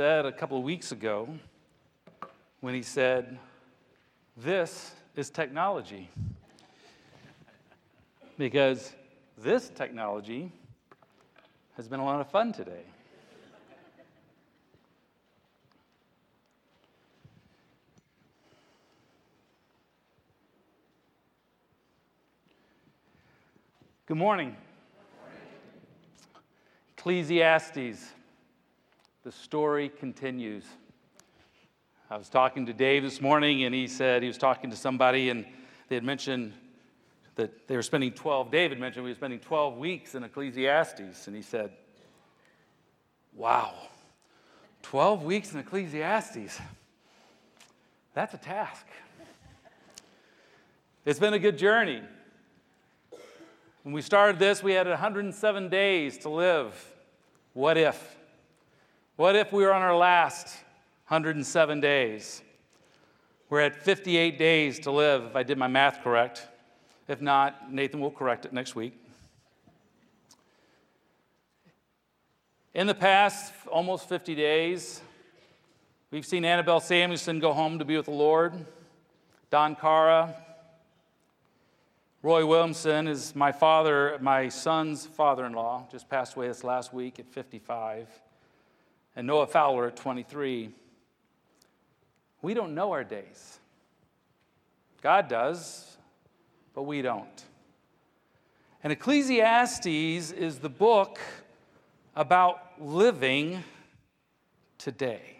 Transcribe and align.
said 0.00 0.24
a 0.24 0.32
couple 0.32 0.56
of 0.56 0.64
weeks 0.64 0.92
ago 0.92 1.28
when 2.62 2.72
he 2.72 2.80
said, 2.80 3.38
This 4.34 4.92
is 5.14 5.28
technology. 5.28 6.08
Because 8.38 8.94
this 9.36 9.68
technology 9.68 10.50
has 11.76 11.86
been 11.86 12.00
a 12.00 12.04
lot 12.06 12.18
of 12.18 12.30
fun 12.30 12.50
today. 12.50 12.80
Good 24.06 24.16
morning. 24.16 24.56
Ecclesiastes. 26.96 28.14
The 29.22 29.32
story 29.32 29.90
continues. 29.90 30.64
I 32.10 32.16
was 32.16 32.30
talking 32.30 32.64
to 32.64 32.72
Dave 32.72 33.02
this 33.02 33.20
morning, 33.20 33.64
and 33.64 33.74
he 33.74 33.86
said 33.86 34.22
he 34.22 34.28
was 34.28 34.38
talking 34.38 34.70
to 34.70 34.76
somebody, 34.76 35.28
and 35.28 35.44
they 35.88 35.96
had 35.96 36.04
mentioned 36.04 36.54
that 37.34 37.68
they 37.68 37.76
were 37.76 37.82
spending 37.82 38.12
12, 38.12 38.50
David 38.50 38.80
mentioned 38.80 39.04
we 39.04 39.10
were 39.10 39.14
spending 39.14 39.38
12 39.38 39.76
weeks 39.76 40.14
in 40.14 40.24
Ecclesiastes, 40.24 41.26
and 41.26 41.36
he 41.36 41.42
said, 41.42 41.70
Wow, 43.34 43.74
12 44.82 45.22
weeks 45.22 45.52
in 45.52 45.60
Ecclesiastes. 45.60 46.58
That's 48.14 48.32
a 48.32 48.38
task. 48.38 48.86
It's 51.04 51.18
been 51.18 51.34
a 51.34 51.38
good 51.38 51.58
journey. 51.58 52.00
When 53.82 53.92
we 53.92 54.00
started 54.00 54.38
this, 54.38 54.62
we 54.62 54.72
had 54.72 54.88
107 54.88 55.68
days 55.68 56.16
to 56.18 56.30
live. 56.30 56.94
What 57.52 57.76
if? 57.76 58.16
What 59.20 59.36
if 59.36 59.52
we 59.52 59.64
were 59.64 59.74
on 59.74 59.82
our 59.82 59.94
last 59.94 60.46
107 61.08 61.80
days? 61.80 62.40
We're 63.50 63.60
at 63.60 63.76
58 63.76 64.38
days 64.38 64.78
to 64.78 64.90
live, 64.90 65.24
if 65.24 65.36
I 65.36 65.42
did 65.42 65.58
my 65.58 65.68
math 65.68 66.02
correct. 66.02 66.48
If 67.06 67.20
not, 67.20 67.70
Nathan 67.70 68.00
will 68.00 68.12
correct 68.12 68.46
it 68.46 68.54
next 68.54 68.74
week. 68.74 68.98
In 72.72 72.86
the 72.86 72.94
past 72.94 73.52
almost 73.70 74.08
50 74.08 74.34
days, 74.34 75.02
we've 76.10 76.24
seen 76.24 76.46
Annabelle 76.46 76.80
Samuelson 76.80 77.40
go 77.40 77.52
home 77.52 77.78
to 77.78 77.84
be 77.84 77.98
with 77.98 78.06
the 78.06 78.12
Lord. 78.12 78.54
Don 79.50 79.76
Cara, 79.76 80.34
Roy 82.22 82.46
Williamson 82.46 83.06
is 83.06 83.36
my 83.36 83.52
father, 83.52 84.16
my 84.22 84.48
son's 84.48 85.04
father 85.04 85.44
in 85.44 85.52
law, 85.52 85.86
just 85.92 86.08
passed 86.08 86.36
away 86.36 86.48
this 86.48 86.64
last 86.64 86.94
week 86.94 87.18
at 87.18 87.26
55, 87.26 88.08
and 89.20 89.26
Noah 89.26 89.48
Fowler 89.48 89.88
at 89.88 89.96
23. 89.96 90.70
We 92.40 92.54
don't 92.54 92.74
know 92.74 92.92
our 92.92 93.04
days. 93.04 93.58
God 95.02 95.28
does, 95.28 95.98
but 96.72 96.84
we 96.84 97.02
don't. 97.02 97.44
And 98.82 98.94
Ecclesiastes 98.94 99.84
is 99.84 100.60
the 100.60 100.70
book 100.70 101.18
about 102.16 102.62
living 102.80 103.62
today, 104.78 105.36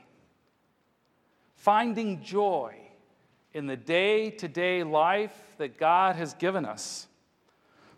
finding 1.57 2.23
joy 2.23 2.75
in 3.55 3.67
the 3.67 3.79
day 3.79 4.29
to 4.29 4.47
day 4.47 4.83
life 4.83 5.55
that 5.57 5.79
God 5.79 6.17
has 6.17 6.35
given 6.35 6.67
us. 6.67 7.07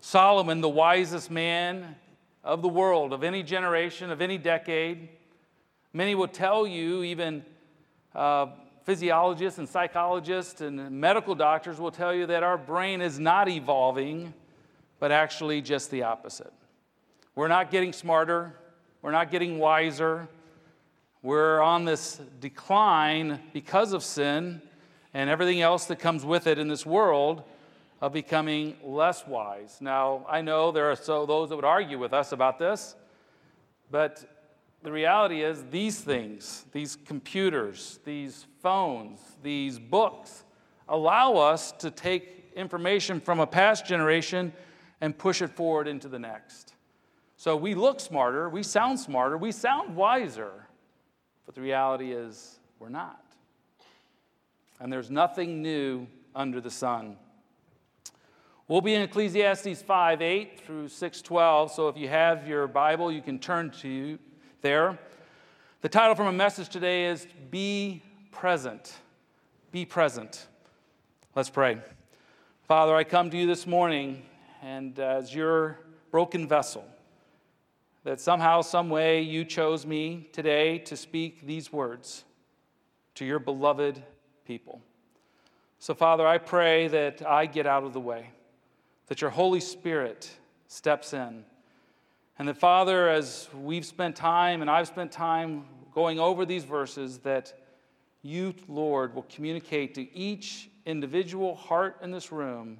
Solomon, 0.00 0.60
the 0.60 0.68
wisest 0.68 1.28
man 1.28 1.96
of 2.44 2.62
the 2.62 2.68
world, 2.68 3.12
of 3.12 3.24
any 3.24 3.42
generation, 3.42 4.12
of 4.12 4.22
any 4.22 4.38
decade, 4.38 5.08
many 5.92 6.14
will 6.14 6.28
tell 6.28 6.66
you, 6.66 7.02
even 7.02 7.44
uh, 8.14 8.46
physiologists 8.84 9.58
and 9.58 9.68
psychologists 9.68 10.60
and 10.60 10.90
medical 10.90 11.34
doctors 11.34 11.78
will 11.78 11.90
tell 11.90 12.14
you 12.14 12.26
that 12.26 12.42
our 12.42 12.58
brain 12.58 13.00
is 13.00 13.18
not 13.18 13.48
evolving, 13.48 14.34
but 14.98 15.12
actually 15.12 15.60
just 15.60 15.90
the 15.90 16.02
opposite. 16.02 16.52
We're 17.34 17.48
not 17.48 17.70
getting 17.70 17.92
smarter, 17.92 18.54
we're 19.00 19.12
not 19.12 19.30
getting 19.30 19.58
wiser. 19.58 20.28
We're 21.22 21.60
on 21.60 21.84
this 21.84 22.20
decline 22.40 23.38
because 23.52 23.92
of 23.92 24.02
sin 24.02 24.60
and 25.14 25.30
everything 25.30 25.60
else 25.60 25.84
that 25.86 26.00
comes 26.00 26.24
with 26.24 26.48
it 26.48 26.58
in 26.58 26.66
this 26.66 26.84
world 26.84 27.44
of 28.00 28.12
becoming 28.12 28.76
less 28.82 29.24
wise. 29.24 29.78
Now, 29.80 30.26
I 30.28 30.40
know 30.40 30.72
there 30.72 30.90
are 30.90 30.96
so 30.96 31.24
those 31.24 31.50
that 31.50 31.56
would 31.56 31.64
argue 31.64 31.96
with 31.96 32.12
us 32.12 32.32
about 32.32 32.58
this, 32.58 32.96
but 33.88 34.24
the 34.82 34.92
reality 34.92 35.42
is 35.42 35.64
these 35.70 36.00
things, 36.00 36.66
these 36.72 36.96
computers, 36.96 38.00
these 38.04 38.46
phones, 38.62 39.20
these 39.42 39.78
books, 39.78 40.44
allow 40.88 41.34
us 41.34 41.72
to 41.72 41.90
take 41.90 42.52
information 42.56 43.20
from 43.20 43.40
a 43.40 43.46
past 43.46 43.86
generation 43.86 44.52
and 45.00 45.16
push 45.16 45.42
it 45.42 45.50
forward 45.50 45.88
into 45.88 46.08
the 46.08 46.18
next. 46.18 46.74
So 47.36 47.56
we 47.56 47.74
look 47.74 48.00
smarter, 48.00 48.48
we 48.48 48.62
sound 48.62 49.00
smarter, 49.00 49.36
we 49.36 49.52
sound 49.52 49.96
wiser, 49.96 50.66
but 51.46 51.54
the 51.54 51.60
reality 51.60 52.12
is 52.12 52.58
we're 52.78 52.88
not 52.88 53.22
and 54.82 54.92
there's 54.92 55.10
nothing 55.10 55.62
new 55.62 56.08
under 56.34 56.60
the 56.60 56.70
sun. 56.70 57.16
We'll 58.66 58.80
be 58.80 58.94
in 58.94 59.02
Ecclesiastes 59.02 59.80
5 59.80 60.20
8 60.20 60.60
through 60.60 60.88
6 60.88 61.22
12, 61.22 61.70
so 61.70 61.88
if 61.88 61.96
you 61.96 62.08
have 62.08 62.48
your 62.48 62.66
Bible, 62.66 63.12
you 63.12 63.22
can 63.22 63.38
turn 63.38 63.70
to 63.82 64.18
there. 64.62 64.96
The 65.80 65.88
title 65.88 66.14
from 66.14 66.28
a 66.28 66.32
message 66.32 66.68
today 66.68 67.06
is 67.06 67.26
Be 67.50 68.00
Present. 68.30 68.94
Be 69.72 69.84
Present. 69.84 70.46
Let's 71.34 71.50
pray. 71.50 71.78
Father, 72.68 72.94
I 72.94 73.02
come 73.02 73.28
to 73.30 73.36
you 73.36 73.48
this 73.48 73.66
morning, 73.66 74.22
and 74.62 74.98
uh, 75.00 75.02
as 75.02 75.34
your 75.34 75.80
broken 76.12 76.46
vessel, 76.46 76.84
that 78.04 78.20
somehow, 78.20 78.60
some 78.60 78.88
way, 78.88 79.22
you 79.22 79.44
chose 79.44 79.84
me 79.84 80.28
today 80.32 80.78
to 80.78 80.96
speak 80.96 81.44
these 81.44 81.72
words 81.72 82.22
to 83.16 83.24
your 83.24 83.40
beloved 83.40 84.00
people. 84.46 84.80
So, 85.80 85.92
Father, 85.92 86.24
I 86.24 86.38
pray 86.38 86.86
that 86.86 87.26
I 87.26 87.46
get 87.46 87.66
out 87.66 87.82
of 87.82 87.92
the 87.92 88.00
way, 88.00 88.30
that 89.08 89.20
your 89.20 89.30
Holy 89.30 89.60
Spirit 89.60 90.30
steps 90.68 91.12
in. 91.12 91.44
And 92.38 92.48
that, 92.48 92.58
Father, 92.58 93.08
as 93.08 93.48
we've 93.54 93.84
spent 93.84 94.16
time 94.16 94.62
and 94.62 94.70
I've 94.70 94.88
spent 94.88 95.12
time 95.12 95.64
going 95.94 96.18
over 96.18 96.44
these 96.44 96.64
verses, 96.64 97.18
that 97.18 97.52
you, 98.22 98.54
Lord, 98.68 99.14
will 99.14 99.26
communicate 99.28 99.94
to 99.94 100.16
each 100.16 100.70
individual 100.86 101.54
heart 101.54 101.98
in 102.02 102.10
this 102.10 102.32
room 102.32 102.78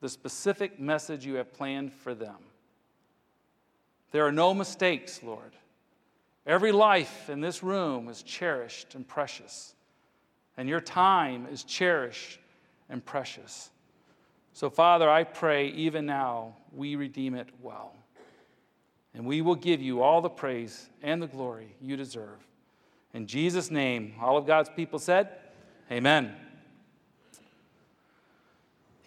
the 0.00 0.08
specific 0.08 0.78
message 0.78 1.26
you 1.26 1.34
have 1.34 1.52
planned 1.52 1.92
for 1.92 2.14
them. 2.14 2.36
There 4.12 4.26
are 4.26 4.32
no 4.32 4.54
mistakes, 4.54 5.22
Lord. 5.22 5.56
Every 6.46 6.72
life 6.72 7.28
in 7.28 7.40
this 7.40 7.62
room 7.62 8.08
is 8.08 8.22
cherished 8.22 8.94
and 8.94 9.06
precious 9.06 9.74
and 10.58 10.68
your 10.68 10.80
time 10.80 11.46
is 11.50 11.64
cherished 11.64 12.40
and 12.90 13.02
precious. 13.02 13.70
So, 14.52 14.68
Father, 14.68 15.08
I 15.08 15.22
pray 15.22 15.68
even 15.68 16.04
now 16.04 16.56
we 16.72 16.96
redeem 16.96 17.34
it 17.34 17.48
well. 17.62 17.94
And 19.18 19.26
we 19.26 19.42
will 19.42 19.54
give 19.54 19.82
you 19.82 20.02
all 20.02 20.22
the 20.22 20.30
praise 20.30 20.88
and 21.02 21.20
the 21.20 21.26
glory 21.26 21.74
you 21.82 21.96
deserve. 21.96 22.38
In 23.12 23.26
Jesus' 23.26 23.70
name, 23.70 24.14
all 24.20 24.38
of 24.38 24.46
God's 24.46 24.70
people 24.70 24.98
said, 24.98 25.28
Amen. 25.92 26.34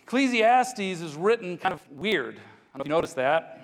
Ecclesiastes 0.04 0.80
is 0.80 1.16
written 1.16 1.58
kind 1.58 1.74
of 1.74 1.82
weird. 1.92 2.36
I 2.36 2.78
don't 2.78 2.80
know 2.80 2.82
if 2.82 2.88
you 2.88 2.94
noticed 2.94 3.16
that. 3.16 3.58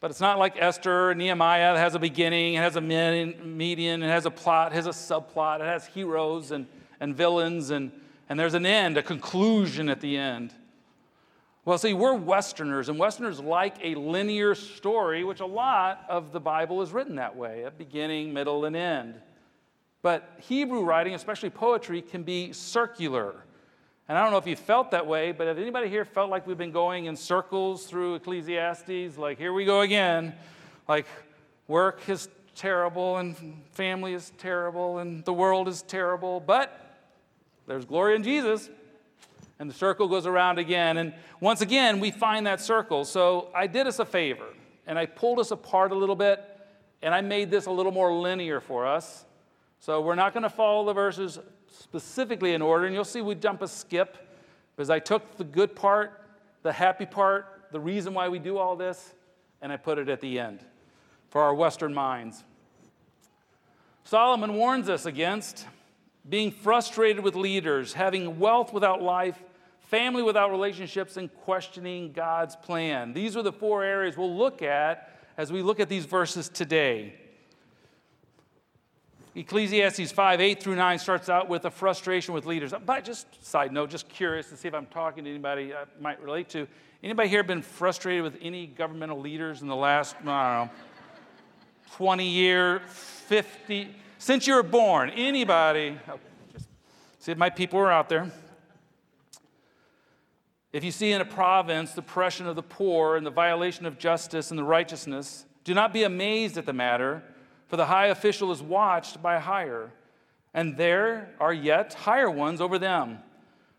But 0.00 0.10
it's 0.10 0.20
not 0.20 0.38
like 0.38 0.56
Esther 0.58 1.10
or 1.10 1.14
Nehemiah 1.14 1.74
that 1.74 1.80
has 1.80 1.94
a 1.94 1.98
beginning, 1.98 2.54
it 2.54 2.58
has 2.58 2.76
a 2.76 2.80
median, 2.80 4.02
it 4.02 4.08
has 4.08 4.24
a 4.26 4.30
plot, 4.30 4.72
it 4.72 4.76
has 4.76 4.86
a 4.86 4.90
subplot, 4.90 5.60
it 5.60 5.64
has 5.64 5.86
heroes 5.86 6.50
and 6.50 6.66
and 7.00 7.14
villains, 7.14 7.70
and, 7.70 7.92
and 8.28 8.38
there's 8.38 8.54
an 8.54 8.66
end, 8.66 8.96
a 8.96 9.02
conclusion 9.02 9.88
at 9.88 10.00
the 10.00 10.16
end. 10.16 10.54
Well, 11.66 11.78
see, 11.78 11.94
we're 11.94 12.12
Westerners, 12.12 12.90
and 12.90 12.98
Westerners 12.98 13.40
like 13.40 13.76
a 13.82 13.94
linear 13.94 14.54
story, 14.54 15.24
which 15.24 15.40
a 15.40 15.46
lot 15.46 16.04
of 16.10 16.30
the 16.30 16.40
Bible 16.40 16.82
is 16.82 16.92
written 16.92 17.16
that 17.16 17.36
way 17.36 17.62
a 17.62 17.70
beginning, 17.70 18.34
middle, 18.34 18.66
and 18.66 18.76
end. 18.76 19.14
But 20.02 20.28
Hebrew 20.40 20.82
writing, 20.82 21.14
especially 21.14 21.48
poetry, 21.48 22.02
can 22.02 22.22
be 22.22 22.52
circular. 22.52 23.34
And 24.06 24.18
I 24.18 24.22
don't 24.22 24.30
know 24.30 24.36
if 24.36 24.46
you 24.46 24.56
felt 24.56 24.90
that 24.90 25.06
way, 25.06 25.32
but 25.32 25.46
have 25.46 25.58
anybody 25.58 25.88
here 25.88 26.04
felt 26.04 26.28
like 26.28 26.46
we've 26.46 26.58
been 26.58 26.70
going 26.70 27.06
in 27.06 27.16
circles 27.16 27.86
through 27.86 28.16
Ecclesiastes? 28.16 29.16
Like, 29.16 29.38
here 29.38 29.54
we 29.54 29.64
go 29.64 29.80
again. 29.80 30.34
Like, 30.86 31.06
work 31.66 32.06
is 32.10 32.28
terrible, 32.54 33.16
and 33.16 33.62
family 33.72 34.12
is 34.12 34.32
terrible, 34.36 34.98
and 34.98 35.24
the 35.24 35.32
world 35.32 35.68
is 35.68 35.80
terrible, 35.80 36.40
but 36.40 36.78
there's 37.66 37.86
glory 37.86 38.16
in 38.16 38.22
Jesus. 38.22 38.68
And 39.64 39.70
the 39.70 39.74
circle 39.74 40.08
goes 40.08 40.26
around 40.26 40.58
again. 40.58 40.98
And 40.98 41.14
once 41.40 41.62
again, 41.62 41.98
we 41.98 42.10
find 42.10 42.46
that 42.46 42.60
circle. 42.60 43.06
So 43.06 43.48
I 43.54 43.66
did 43.66 43.86
us 43.86 43.98
a 43.98 44.04
favor 44.04 44.44
and 44.86 44.98
I 44.98 45.06
pulled 45.06 45.38
us 45.38 45.52
apart 45.52 45.90
a 45.90 45.94
little 45.94 46.16
bit 46.16 46.44
and 47.00 47.14
I 47.14 47.22
made 47.22 47.50
this 47.50 47.64
a 47.64 47.70
little 47.70 47.90
more 47.90 48.12
linear 48.12 48.60
for 48.60 48.86
us. 48.86 49.24
So 49.80 50.02
we're 50.02 50.16
not 50.16 50.34
going 50.34 50.42
to 50.42 50.50
follow 50.50 50.84
the 50.84 50.92
verses 50.92 51.38
specifically 51.68 52.52
in 52.52 52.60
order, 52.60 52.84
and 52.84 52.94
you'll 52.94 53.06
see 53.06 53.22
we 53.22 53.36
jump 53.36 53.62
a 53.62 53.68
skip 53.68 54.18
because 54.76 54.90
I 54.90 54.98
took 54.98 55.38
the 55.38 55.44
good 55.44 55.74
part, 55.74 56.20
the 56.62 56.70
happy 56.70 57.06
part, 57.06 57.68
the 57.72 57.80
reason 57.80 58.12
why 58.12 58.28
we 58.28 58.38
do 58.38 58.58
all 58.58 58.76
this, 58.76 59.14
and 59.62 59.72
I 59.72 59.78
put 59.78 59.98
it 59.98 60.10
at 60.10 60.20
the 60.20 60.38
end 60.38 60.60
for 61.30 61.40
our 61.40 61.54
Western 61.54 61.94
minds. 61.94 62.44
Solomon 64.04 64.56
warns 64.56 64.90
us 64.90 65.06
against 65.06 65.66
being 66.28 66.50
frustrated 66.50 67.24
with 67.24 67.34
leaders, 67.34 67.94
having 67.94 68.38
wealth 68.38 68.70
without 68.70 69.02
life, 69.02 69.42
family 69.88 70.22
without 70.22 70.50
relationships, 70.50 71.16
and 71.16 71.32
questioning 71.42 72.12
God's 72.12 72.56
plan. 72.56 73.12
These 73.12 73.36
are 73.36 73.42
the 73.42 73.52
four 73.52 73.84
areas 73.84 74.16
we'll 74.16 74.36
look 74.36 74.62
at 74.62 75.10
as 75.36 75.52
we 75.52 75.62
look 75.62 75.80
at 75.80 75.88
these 75.88 76.04
verses 76.04 76.48
today. 76.48 77.14
Ecclesiastes 79.36 80.12
5, 80.12 80.40
8 80.40 80.62
through 80.62 80.76
9 80.76 80.98
starts 80.98 81.28
out 81.28 81.48
with 81.48 81.64
a 81.64 81.70
frustration 81.70 82.34
with 82.34 82.46
leaders. 82.46 82.72
But 82.86 83.04
just 83.04 83.44
side 83.44 83.72
note, 83.72 83.90
just 83.90 84.08
curious 84.08 84.48
to 84.50 84.56
see 84.56 84.68
if 84.68 84.74
I'm 84.74 84.86
talking 84.86 85.24
to 85.24 85.30
anybody 85.30 85.74
I 85.74 85.84
might 86.00 86.22
relate 86.22 86.48
to. 86.50 86.68
Anybody 87.02 87.28
here 87.28 87.42
been 87.42 87.62
frustrated 87.62 88.22
with 88.22 88.38
any 88.40 88.66
governmental 88.68 89.18
leaders 89.18 89.60
in 89.60 89.66
the 89.68 89.76
last, 89.76 90.14
I 90.24 90.58
don't 90.58 90.68
know, 90.68 90.70
20 91.96 92.28
year, 92.28 92.80
50, 92.86 93.88
since 94.18 94.46
you 94.46 94.54
were 94.54 94.62
born? 94.62 95.10
Anybody? 95.10 95.98
Oh, 96.08 96.18
just 96.52 96.68
see 97.18 97.32
if 97.32 97.38
my 97.38 97.50
people 97.50 97.80
are 97.80 97.90
out 97.90 98.08
there. 98.08 98.30
If 100.74 100.82
you 100.82 100.90
see 100.90 101.12
in 101.12 101.20
a 101.20 101.24
province 101.24 101.92
the 101.92 102.00
oppression 102.00 102.48
of 102.48 102.56
the 102.56 102.62
poor 102.62 103.16
and 103.16 103.24
the 103.24 103.30
violation 103.30 103.86
of 103.86 103.96
justice 103.96 104.50
and 104.50 104.58
the 104.58 104.64
righteousness, 104.64 105.46
do 105.62 105.72
not 105.72 105.92
be 105.92 106.02
amazed 106.02 106.58
at 106.58 106.66
the 106.66 106.72
matter, 106.72 107.22
for 107.68 107.76
the 107.76 107.86
high 107.86 108.08
official 108.08 108.50
is 108.50 108.60
watched 108.60 109.22
by 109.22 109.38
higher, 109.38 109.92
and 110.52 110.76
there 110.76 111.30
are 111.38 111.52
yet 111.52 111.94
higher 111.94 112.28
ones 112.28 112.60
over 112.60 112.76
them. 112.76 113.20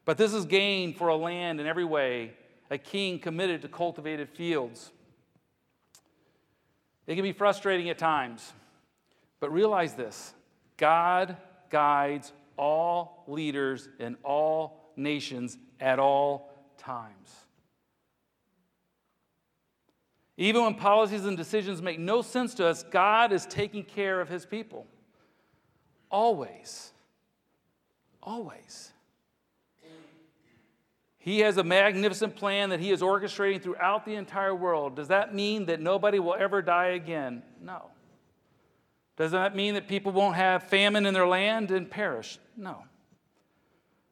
But 0.05 0.17
this 0.17 0.33
is 0.33 0.45
gain 0.45 0.93
for 0.93 1.09
a 1.09 1.17
land 1.17 1.59
in 1.59 1.67
every 1.67 1.83
way, 1.83 2.31
a 2.71 2.77
king 2.77 3.19
committed 3.19 3.61
to 3.63 3.67
cultivated 3.67 4.29
fields. 4.29 4.93
It 7.07 7.15
can 7.15 7.23
be 7.23 7.33
frustrating 7.33 7.89
at 7.89 7.97
times, 7.97 8.53
but 9.41 9.51
realize 9.51 9.95
this 9.95 10.33
God 10.77 11.35
guides 11.69 12.31
all 12.55 13.25
leaders 13.27 13.89
in 13.99 14.15
all 14.23 14.93
nations 14.95 15.57
at 15.81 15.99
all 15.99 16.54
times. 16.85 17.45
Even 20.37 20.63
when 20.63 20.75
policies 20.75 21.25
and 21.25 21.37
decisions 21.37 21.81
make 21.81 21.97
no 21.97 22.21
sense 22.21 22.53
to 22.55 22.67
us, 22.67 22.83
God 22.83 23.31
is 23.31 23.45
taking 23.45 23.83
care 23.83 24.19
of 24.19 24.27
his 24.27 24.45
people. 24.45 24.85
Always. 26.11 26.91
Always. 28.21 28.91
He 31.17 31.39
has 31.39 31.57
a 31.57 31.63
magnificent 31.63 32.35
plan 32.35 32.69
that 32.69 32.79
he 32.79 32.91
is 32.91 33.01
orchestrating 33.01 33.59
throughout 33.59 34.05
the 34.05 34.13
entire 34.13 34.53
world. 34.53 34.95
Does 34.95 35.07
that 35.07 35.33
mean 35.33 35.65
that 35.65 35.81
nobody 35.81 36.19
will 36.19 36.35
ever 36.37 36.61
die 36.61 36.89
again? 36.89 37.41
No. 37.59 37.89
Does 39.17 39.31
that 39.31 39.55
mean 39.55 39.73
that 39.73 39.87
people 39.87 40.11
won't 40.11 40.35
have 40.35 40.63
famine 40.63 41.05
in 41.05 41.13
their 41.13 41.25
land 41.25 41.71
and 41.71 41.89
perish? 41.89 42.37
No. 42.55 42.83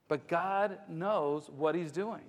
But 0.08 0.28
God 0.28 0.80
knows 0.88 1.50
what 1.56 1.75
he's 1.75 1.92
doing. 1.92 2.24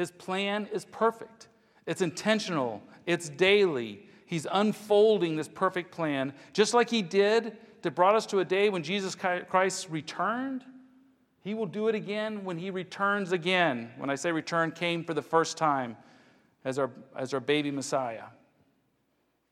His 0.00 0.10
plan 0.10 0.66
is 0.72 0.86
perfect, 0.86 1.48
it's 1.86 2.00
intentional, 2.00 2.82
it's 3.04 3.28
daily. 3.28 4.00
He's 4.24 4.46
unfolding 4.50 5.36
this 5.36 5.46
perfect 5.46 5.90
plan, 5.90 6.32
just 6.54 6.72
like 6.72 6.88
He 6.88 7.02
did 7.02 7.58
to 7.82 7.90
brought 7.90 8.14
us 8.14 8.24
to 8.26 8.38
a 8.38 8.44
day 8.46 8.70
when 8.70 8.82
Jesus 8.82 9.14
Christ 9.14 9.88
returned. 9.90 10.64
He 11.42 11.52
will 11.52 11.66
do 11.66 11.88
it 11.88 11.94
again 11.94 12.44
when 12.44 12.56
He 12.56 12.70
returns 12.70 13.32
again. 13.32 13.90
When 13.98 14.08
I 14.08 14.14
say 14.14 14.32
return, 14.32 14.70
came 14.70 15.04
for 15.04 15.12
the 15.12 15.20
first 15.20 15.58
time 15.58 15.98
as 16.64 16.78
our, 16.78 16.90
as 17.14 17.34
our 17.34 17.40
baby 17.40 17.70
Messiah. 17.70 18.24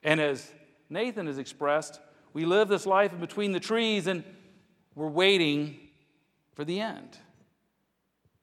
And 0.03 0.19
as 0.19 0.51
Nathan 0.89 1.27
has 1.27 1.37
expressed, 1.37 2.01
we 2.33 2.47
live 2.47 2.69
this 2.69 2.87
life 2.87 3.13
in 3.13 3.21
between 3.21 3.53
the 3.53 3.61
trees 3.61 4.07
and 4.07 4.25
we're 4.95 5.09
waiting 5.09 5.79
for 6.55 6.65
the 6.65 6.81
end. 6.81 7.19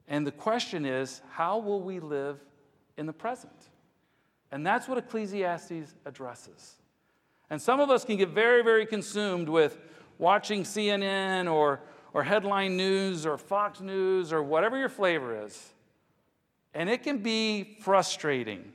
And 0.08 0.26
the 0.26 0.32
question 0.32 0.86
is, 0.86 1.22
how 1.32 1.58
will 1.58 1.82
we 1.82 2.00
live 2.00 2.40
in 2.98 3.06
the 3.06 3.14
present? 3.14 3.70
And 4.52 4.66
that's 4.66 4.88
what 4.88 4.98
Ecclesiastes 4.98 5.96
addresses. 6.06 6.76
And 7.50 7.62
some 7.62 7.80
of 7.80 7.90
us 7.90 8.06
can 8.06 8.18
get 8.18 8.30
very, 8.30 8.64
very 8.64 8.86
consumed 8.86 9.50
with 9.50 9.78
watching 10.18 10.64
CNN 10.64 11.52
or, 11.52 11.82
or 12.14 12.24
headline 12.24 12.78
news 12.78 13.26
or 13.26 13.38
Fox 13.38 13.82
News 13.82 14.32
or 14.32 14.42
whatever 14.44 14.78
your 14.78 14.90
flavor 14.90 15.46
is. 15.46 15.74
And 16.74 16.90
it 16.90 17.04
can 17.04 17.20
be 17.20 17.78
frustrating. 17.82 18.72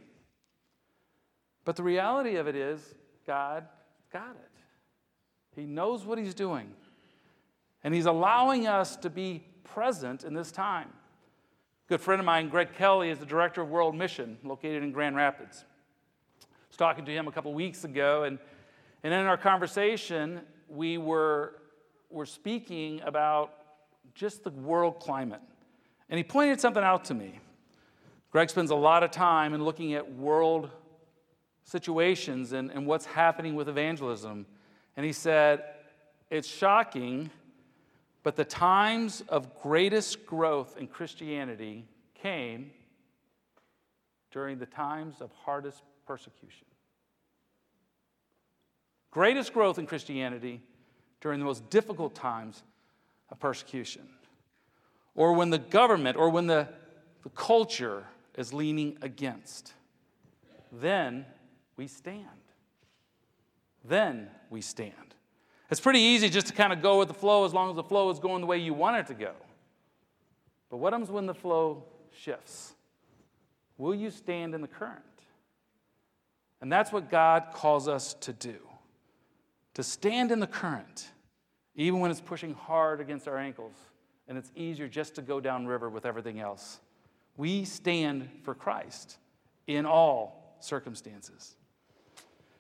But 1.64 1.76
the 1.76 1.82
reality 1.82 2.36
of 2.36 2.48
it 2.48 2.56
is, 2.56 2.94
God 3.26 3.66
got 4.12 4.30
it. 4.30 4.50
He 5.54 5.66
knows 5.66 6.04
what 6.04 6.18
He's 6.18 6.34
doing. 6.34 6.72
And 7.84 7.94
He's 7.94 8.06
allowing 8.06 8.66
us 8.66 8.96
to 8.96 9.10
be 9.10 9.44
present 9.64 10.24
in 10.24 10.34
this 10.34 10.50
time 10.50 10.90
good 11.90 12.00
friend 12.00 12.20
of 12.20 12.24
mine, 12.24 12.48
Greg 12.48 12.68
Kelly, 12.78 13.10
is 13.10 13.18
the 13.18 13.26
director 13.26 13.62
of 13.62 13.68
World 13.68 13.96
Mission 13.96 14.38
located 14.44 14.84
in 14.84 14.92
Grand 14.92 15.16
Rapids. 15.16 15.64
I 16.40 16.46
was 16.68 16.76
talking 16.76 17.04
to 17.04 17.10
him 17.10 17.26
a 17.26 17.32
couple 17.32 17.52
weeks 17.52 17.82
ago, 17.82 18.22
and, 18.22 18.38
and 19.02 19.12
in 19.12 19.26
our 19.26 19.36
conversation, 19.36 20.40
we 20.68 20.98
were, 20.98 21.56
were 22.08 22.26
speaking 22.26 23.00
about 23.04 23.54
just 24.14 24.44
the 24.44 24.50
world 24.50 25.00
climate. 25.00 25.40
And 26.08 26.16
he 26.16 26.22
pointed 26.22 26.60
something 26.60 26.84
out 26.84 27.06
to 27.06 27.14
me. 27.14 27.40
Greg 28.30 28.50
spends 28.50 28.70
a 28.70 28.76
lot 28.76 29.02
of 29.02 29.10
time 29.10 29.52
in 29.52 29.64
looking 29.64 29.94
at 29.94 30.14
world 30.14 30.70
situations 31.64 32.52
and, 32.52 32.70
and 32.70 32.86
what's 32.86 33.04
happening 33.04 33.56
with 33.56 33.68
evangelism. 33.68 34.46
And 34.96 35.04
he 35.04 35.12
said, 35.12 35.64
It's 36.30 36.46
shocking 36.46 37.30
but 38.22 38.36
the 38.36 38.44
times 38.44 39.22
of 39.28 39.60
greatest 39.62 40.26
growth 40.26 40.76
in 40.78 40.86
Christianity 40.86 41.86
came 42.14 42.70
during 44.30 44.58
the 44.58 44.66
times 44.66 45.20
of 45.20 45.30
hardest 45.44 45.82
persecution. 46.06 46.66
Greatest 49.10 49.52
growth 49.52 49.78
in 49.78 49.86
Christianity 49.86 50.60
during 51.20 51.38
the 51.38 51.44
most 51.44 51.68
difficult 51.70 52.14
times 52.14 52.62
of 53.30 53.40
persecution. 53.40 54.08
Or 55.14 55.32
when 55.32 55.50
the 55.50 55.58
government 55.58 56.16
or 56.16 56.30
when 56.30 56.46
the, 56.46 56.68
the 57.22 57.30
culture 57.30 58.04
is 58.36 58.52
leaning 58.52 58.96
against. 59.02 59.74
Then 60.72 61.26
we 61.76 61.88
stand. 61.88 62.26
Then 63.84 64.28
we 64.50 64.60
stand. 64.60 65.09
It's 65.70 65.80
pretty 65.80 66.00
easy 66.00 66.28
just 66.28 66.48
to 66.48 66.52
kind 66.52 66.72
of 66.72 66.82
go 66.82 66.98
with 66.98 67.08
the 67.08 67.14
flow 67.14 67.44
as 67.44 67.54
long 67.54 67.70
as 67.70 67.76
the 67.76 67.84
flow 67.84 68.10
is 68.10 68.18
going 68.18 68.40
the 68.40 68.46
way 68.46 68.58
you 68.58 68.74
want 68.74 68.96
it 68.96 69.06
to 69.06 69.14
go. 69.14 69.32
But 70.68 70.78
what 70.78 70.92
happens 70.92 71.10
when 71.10 71.26
the 71.26 71.34
flow 71.34 71.84
shifts? 72.12 72.74
Will 73.78 73.94
you 73.94 74.10
stand 74.10 74.54
in 74.54 74.62
the 74.62 74.68
current? 74.68 74.98
And 76.60 76.70
that's 76.70 76.92
what 76.92 77.08
God 77.08 77.48
calls 77.52 77.88
us 77.88 78.14
to 78.14 78.32
do 78.32 78.56
to 79.74 79.84
stand 79.84 80.32
in 80.32 80.40
the 80.40 80.46
current, 80.46 81.08
even 81.76 82.00
when 82.00 82.10
it's 82.10 82.20
pushing 82.20 82.54
hard 82.54 83.00
against 83.00 83.28
our 83.28 83.38
ankles 83.38 83.74
and 84.28 84.36
it's 84.36 84.50
easier 84.56 84.88
just 84.88 85.14
to 85.14 85.22
go 85.22 85.40
downriver 85.40 85.88
with 85.88 86.04
everything 86.04 86.40
else. 86.40 86.80
We 87.36 87.64
stand 87.64 88.28
for 88.42 88.54
Christ 88.54 89.16
in 89.66 89.86
all 89.86 90.56
circumstances. 90.60 91.54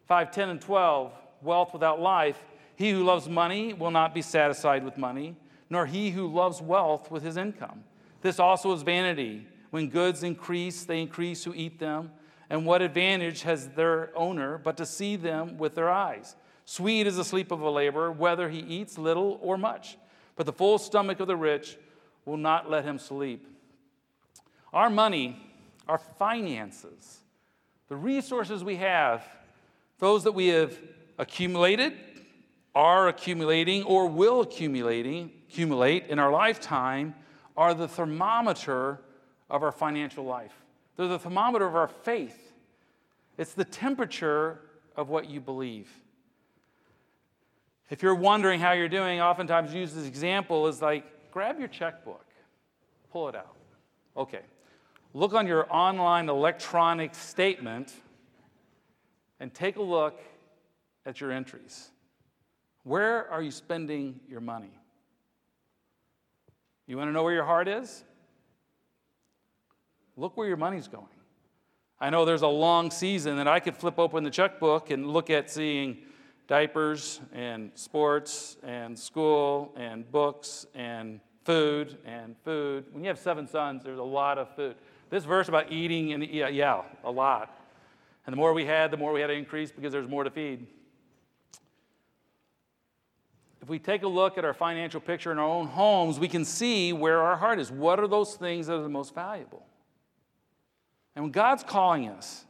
5, 0.06 0.30
10, 0.30 0.48
and 0.48 0.60
12 0.60 1.12
wealth 1.42 1.72
without 1.72 2.00
life 2.00 2.42
he 2.80 2.92
who 2.92 3.04
loves 3.04 3.28
money 3.28 3.74
will 3.74 3.90
not 3.90 4.14
be 4.14 4.22
satisfied 4.22 4.82
with 4.86 4.96
money, 4.96 5.36
nor 5.68 5.84
he 5.84 6.12
who 6.12 6.26
loves 6.26 6.62
wealth 6.62 7.10
with 7.10 7.22
his 7.22 7.36
income. 7.36 7.84
This 8.22 8.40
also 8.40 8.72
is 8.72 8.80
vanity. 8.80 9.46
When 9.68 9.90
goods 9.90 10.22
increase, 10.22 10.84
they 10.84 11.02
increase 11.02 11.44
who 11.44 11.52
eat 11.52 11.78
them. 11.78 12.10
And 12.48 12.64
what 12.64 12.80
advantage 12.80 13.42
has 13.42 13.68
their 13.68 14.16
owner 14.16 14.56
but 14.56 14.78
to 14.78 14.86
see 14.86 15.16
them 15.16 15.58
with 15.58 15.74
their 15.74 15.90
eyes? 15.90 16.36
Sweet 16.64 17.06
is 17.06 17.18
the 17.18 17.24
sleep 17.24 17.50
of 17.52 17.60
a 17.60 17.68
laborer, 17.68 18.10
whether 18.10 18.48
he 18.48 18.60
eats 18.60 18.96
little 18.96 19.38
or 19.42 19.58
much. 19.58 19.98
But 20.34 20.46
the 20.46 20.52
full 20.54 20.78
stomach 20.78 21.20
of 21.20 21.26
the 21.26 21.36
rich 21.36 21.76
will 22.24 22.38
not 22.38 22.70
let 22.70 22.86
him 22.86 22.98
sleep. 22.98 23.46
Our 24.72 24.88
money, 24.88 25.36
our 25.86 25.98
finances, 25.98 27.18
the 27.88 27.96
resources 27.96 28.64
we 28.64 28.76
have, 28.76 29.22
those 29.98 30.24
that 30.24 30.32
we 30.32 30.46
have 30.46 30.78
accumulated, 31.18 31.92
are 32.74 33.08
accumulating 33.08 33.82
or 33.84 34.06
will 34.06 34.40
accumulating, 34.40 35.30
accumulate 35.48 36.06
in 36.06 36.18
our 36.18 36.30
lifetime 36.30 37.14
are 37.56 37.74
the 37.74 37.88
thermometer 37.88 39.00
of 39.48 39.62
our 39.62 39.72
financial 39.72 40.24
life. 40.24 40.54
They're 40.96 41.08
the 41.08 41.18
thermometer 41.18 41.66
of 41.66 41.74
our 41.74 41.88
faith. 41.88 42.52
It's 43.36 43.54
the 43.54 43.64
temperature 43.64 44.60
of 44.96 45.08
what 45.08 45.28
you 45.28 45.40
believe. 45.40 45.90
If 47.90 48.02
you're 48.02 48.14
wondering 48.14 48.60
how 48.60 48.72
you're 48.72 48.88
doing, 48.88 49.20
oftentimes 49.20 49.74
use 49.74 49.92
this 49.92 50.06
example 50.06 50.68
is 50.68 50.80
like 50.80 51.04
grab 51.32 51.58
your 51.58 51.68
checkbook, 51.68 52.24
pull 53.12 53.28
it 53.28 53.34
out. 53.34 53.56
Okay. 54.16 54.40
Look 55.12 55.34
on 55.34 55.46
your 55.46 55.66
online 55.74 56.28
electronic 56.28 57.16
statement 57.16 57.92
and 59.40 59.52
take 59.52 59.76
a 59.76 59.82
look 59.82 60.20
at 61.04 61.20
your 61.20 61.32
entries. 61.32 61.90
Where 62.82 63.30
are 63.30 63.42
you 63.42 63.50
spending 63.50 64.20
your 64.28 64.40
money? 64.40 64.72
You 66.86 66.96
want 66.96 67.08
to 67.08 67.12
know 67.12 67.22
where 67.22 67.34
your 67.34 67.44
heart 67.44 67.68
is? 67.68 68.04
Look 70.16 70.36
where 70.36 70.48
your 70.48 70.56
money's 70.56 70.88
going. 70.88 71.06
I 72.00 72.10
know 72.10 72.24
there's 72.24 72.42
a 72.42 72.48
long 72.48 72.90
season 72.90 73.36
that 73.36 73.46
I 73.46 73.60
could 73.60 73.76
flip 73.76 73.98
open 73.98 74.24
the 74.24 74.30
checkbook 74.30 74.90
and 74.90 75.06
look 75.06 75.28
at 75.30 75.50
seeing 75.50 75.98
diapers 76.48 77.20
and 77.32 77.70
sports 77.74 78.56
and 78.62 78.98
school 78.98 79.72
and 79.76 80.10
books 80.10 80.66
and 80.74 81.20
food 81.44 81.98
and 82.04 82.34
food. 82.44 82.86
When 82.92 83.04
you 83.04 83.08
have 83.08 83.18
seven 83.18 83.46
sons, 83.46 83.84
there's 83.84 83.98
a 83.98 84.02
lot 84.02 84.38
of 84.38 84.54
food. 84.56 84.76
This 85.10 85.24
verse 85.24 85.48
about 85.48 85.70
eating 85.70 86.12
and 86.12 86.26
yeah, 86.26 86.48
yeah, 86.48 86.82
a 87.04 87.10
lot. 87.10 87.56
And 88.26 88.32
the 88.32 88.36
more 88.36 88.52
we 88.52 88.64
had, 88.64 88.90
the 88.90 88.96
more 88.96 89.12
we 89.12 89.20
had 89.20 89.28
to 89.28 89.34
increase 89.34 89.70
because 89.70 89.92
there's 89.92 90.08
more 90.08 90.24
to 90.24 90.30
feed. 90.30 90.66
If 93.62 93.68
we 93.68 93.78
take 93.78 94.02
a 94.02 94.08
look 94.08 94.38
at 94.38 94.44
our 94.44 94.54
financial 94.54 95.00
picture 95.00 95.30
in 95.32 95.38
our 95.38 95.48
own 95.48 95.66
homes, 95.66 96.18
we 96.18 96.28
can 96.28 96.44
see 96.44 96.92
where 96.92 97.20
our 97.20 97.36
heart 97.36 97.58
is. 97.58 97.70
What 97.70 98.00
are 98.00 98.08
those 98.08 98.34
things 98.34 98.68
that 98.68 98.74
are 98.74 98.82
the 98.82 98.88
most 98.88 99.14
valuable? 99.14 99.64
And 101.14 101.24
when 101.24 101.32
God's 101.32 101.62
calling 101.62 102.08
us 102.08 102.44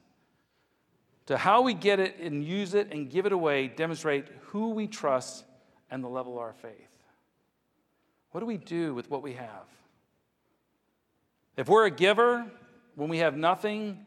to 1.27 1.37
how 1.37 1.63
we 1.63 1.75
get 1.75 1.99
it 1.99 2.19
and 2.19 2.45
use 2.45 2.75
it 2.75 2.93
and 2.93 3.11
give 3.11 3.27
it 3.27 3.33
away, 3.33 3.69
demonstrate 3.69 4.27
who 4.47 4.71
we 4.71 4.87
trust 4.87 5.45
and 5.91 6.05
the 6.05 6.09
level 6.09 6.35
of 6.35 6.39
our 6.39 6.53
faith. 6.53 6.73
What 8.31 8.41
do 8.41 8.47
we 8.47 8.57
do 8.57 8.95
with 8.95 9.11
what 9.11 9.23
we 9.23 9.33
have? 9.35 9.67
If 11.57 11.69
we're 11.69 11.87
a 11.87 11.91
giver, 11.91 12.47
when 12.95 13.09
we 13.09 13.19
have 13.19 13.37
nothing, 13.37 14.07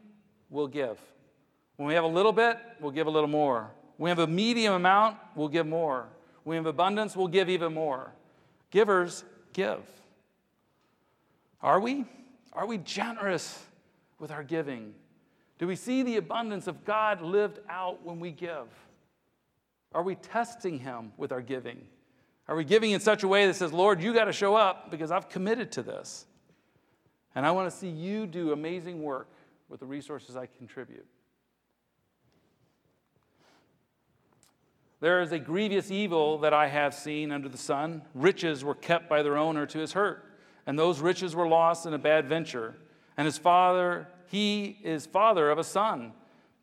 we'll 0.50 0.67
give. 0.67 0.98
When 1.75 1.88
we 1.88 1.93
have 1.95 2.03
a 2.03 2.07
little 2.07 2.31
bit, 2.31 2.57
we'll 2.79 2.91
give 2.91 3.07
a 3.07 3.12
little 3.12 3.27
more. 3.27 3.72
When 3.98 4.05
we 4.05 4.10
have 4.10 4.19
a 4.19 4.31
medium 4.31 4.74
amount, 4.74 5.17
we'll 5.36 5.50
give 5.50 5.67
more. 5.67 6.07
We 6.45 6.55
have 6.55 6.65
abundance, 6.65 7.15
we'll 7.15 7.27
give 7.27 7.50
even 7.50 7.73
more. 7.73 8.12
Givers 8.71 9.23
give. 9.53 9.79
Are 11.62 11.79
we? 11.79 12.05
Are 12.51 12.65
we 12.65 12.77
generous 12.77 13.63
with 14.19 14.31
our 14.31 14.43
giving? 14.43 14.93
Do 15.57 15.67
we 15.67 15.75
see 15.75 16.03
the 16.03 16.17
abundance 16.17 16.67
of 16.67 16.83
God 16.83 17.21
lived 17.21 17.59
out 17.69 18.03
when 18.03 18.19
we 18.19 18.31
give? 18.31 18.67
Are 19.93 20.03
we 20.03 20.15
testing 20.15 20.79
Him 20.79 21.13
with 21.17 21.31
our 21.31 21.41
giving? 21.41 21.85
Are 22.47 22.55
we 22.55 22.65
giving 22.65 22.91
in 22.91 23.00
such 23.00 23.23
a 23.23 23.27
way 23.27 23.47
that 23.47 23.55
says, 23.55 23.71
Lord, 23.71 24.01
you 24.01 24.13
got 24.13 24.25
to 24.25 24.33
show 24.33 24.55
up 24.55 24.91
because 24.91 25.12
I've 25.12 25.29
committed 25.29 25.71
to 25.73 25.83
this? 25.83 26.25
And 27.35 27.45
I 27.45 27.51
want 27.51 27.71
to 27.71 27.75
see 27.75 27.89
you 27.89 28.27
do 28.27 28.51
amazing 28.51 29.01
work 29.01 29.29
with 29.69 29.79
the 29.79 29.85
resources 29.85 30.35
I 30.35 30.47
contribute. 30.57 31.05
There 35.03 35.19
is 35.19 35.33
a 35.33 35.38
grievous 35.38 35.91
evil 35.91 36.38
that 36.38 36.53
I 36.53 36.69
have 36.69 36.93
seen 36.93 37.33
under 37.33 37.50
the 37.50 37.57
sun. 37.57 38.03
Riches 38.13 38.63
were 38.63 38.74
kept 38.74 39.10
by 39.10 39.22
their 39.22 39.36
owner 39.36 39.65
to 39.65 39.79
his 39.79 39.91
hurt, 39.91 40.24
and 40.65 40.79
those 40.79 41.01
riches 41.01 41.36
were 41.36 41.45
lost 41.45 41.86
in 41.86 41.93
a 41.93 41.98
bad 41.98 42.29
venture. 42.29 42.75
And 43.17 43.25
his 43.25 43.38
father, 43.38 44.07
he 44.27 44.77
is 44.81 45.05
father 45.05 45.51
of 45.51 45.57
a 45.57 45.63
son, 45.65 46.13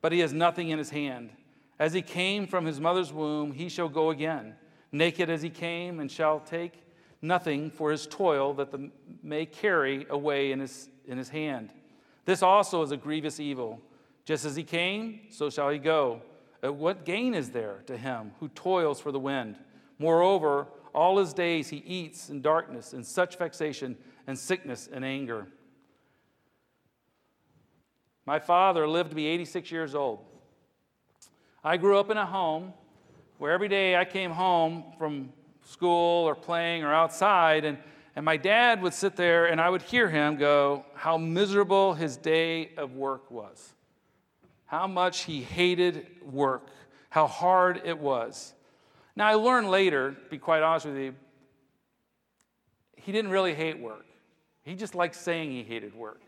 but 0.01 0.11
he 0.11 0.21
has 0.21 0.33
nothing 0.33 0.71
in 0.71 0.79
his 0.79 0.89
hand. 0.89 1.29
As 1.79 1.93
he 1.93 2.01
came 2.01 2.47
from 2.47 2.65
his 2.65 2.81
mother's 2.81 3.13
womb, 3.13 3.53
he 3.53 3.69
shall 3.69 3.91
go 3.91 4.09
again, 4.09 4.55
naked 4.91 5.29
as 5.29 5.43
he 5.43 5.51
came, 5.51 6.01
and 6.01 6.11
shall 6.11 6.41
take 6.41 6.83
nothing 7.21 7.71
for 7.71 7.91
his 7.91 8.07
toil 8.07 8.55
that 8.55 8.71
the, 8.71 8.91
may 9.23 9.45
carry 9.45 10.07
away 10.09 10.51
in 10.51 10.61
his, 10.61 10.89
in 11.07 11.19
his 11.19 11.29
hand. 11.29 11.75
This 12.25 12.43
also 12.43 12.81
is 12.81 12.91
a 12.91 12.97
grievous 12.97 13.39
evil. 13.39 13.83
Just 14.25 14.47
as 14.47 14.57
he 14.57 14.65
came, 14.65 15.27
so 15.29 15.51
shall 15.51 15.69
he 15.69 15.79
go. 15.79 16.23
What 16.63 17.05
gain 17.05 17.35
is 17.35 17.51
there 17.51 17.83
to 17.87 17.97
him 17.97 18.33
who 18.41 18.49
toils 18.49 19.01
for 19.01 19.13
the 19.13 19.19
wind? 19.19 19.57
Moreover, 19.99 20.67
all 20.95 21.19
his 21.19 21.33
days 21.33 21.69
he 21.69 21.79
eats 21.79 22.29
in 22.29 22.43
darkness, 22.43 22.93
in 22.93 23.03
such 23.03 23.39
vexation 23.39 23.97
and 24.27 24.39
sickness 24.39 24.89
and 24.93 25.05
anger. 25.05 25.47
My 28.27 28.39
father 28.39 28.87
lived 28.87 29.11
to 29.11 29.17
be 29.17 29.27
86 29.27 29.71
years 29.71 29.95
old. 29.95 30.25
I 31.65 31.77
grew 31.77 31.99
up 31.99 32.11
in 32.11 32.17
a 32.17 32.27
home 32.27 32.73
where 33.39 33.53
every 33.53 33.69
day 33.69 33.97
I 33.97 34.05
came 34.05 34.31
home 34.31 34.85
from 34.99 35.33
school 35.65 36.29
or 36.29 36.35
playing 36.35 36.85
or 36.85 36.93
outside, 36.93 37.65
and, 37.65 37.79
and 38.17 38.25
my 38.25 38.37
dad 38.37 38.83
would 38.83 38.93
sit 38.93 39.17
there 39.17 39.47
and 39.47 39.61
I 39.61 39.71
would 39.71 39.83
hear 39.83 40.09
him 40.09 40.37
go, 40.37 40.85
How 40.95 41.17
miserable 41.17 41.95
his 41.95 42.17
day 42.19 42.73
of 42.77 42.95
work 42.97 43.31
was 43.31 43.75
how 44.71 44.87
much 44.87 45.23
he 45.23 45.43
hated 45.43 46.07
work, 46.23 46.69
how 47.09 47.27
hard 47.27 47.83
it 47.85 47.99
was. 47.99 48.55
Now, 49.17 49.27
I 49.27 49.35
learned 49.35 49.69
later, 49.69 50.13
to 50.13 50.31
be 50.31 50.39
quite 50.39 50.63
honest 50.63 50.87
with 50.87 50.97
you, 50.97 51.15
he 52.95 53.11
didn't 53.11 53.33
really 53.33 53.53
hate 53.53 53.81
work. 53.81 54.07
He 54.63 54.77
just 54.77 54.95
liked 54.95 55.17
saying 55.17 55.51
he 55.51 55.65
hated 55.65 55.93
work. 55.93 56.21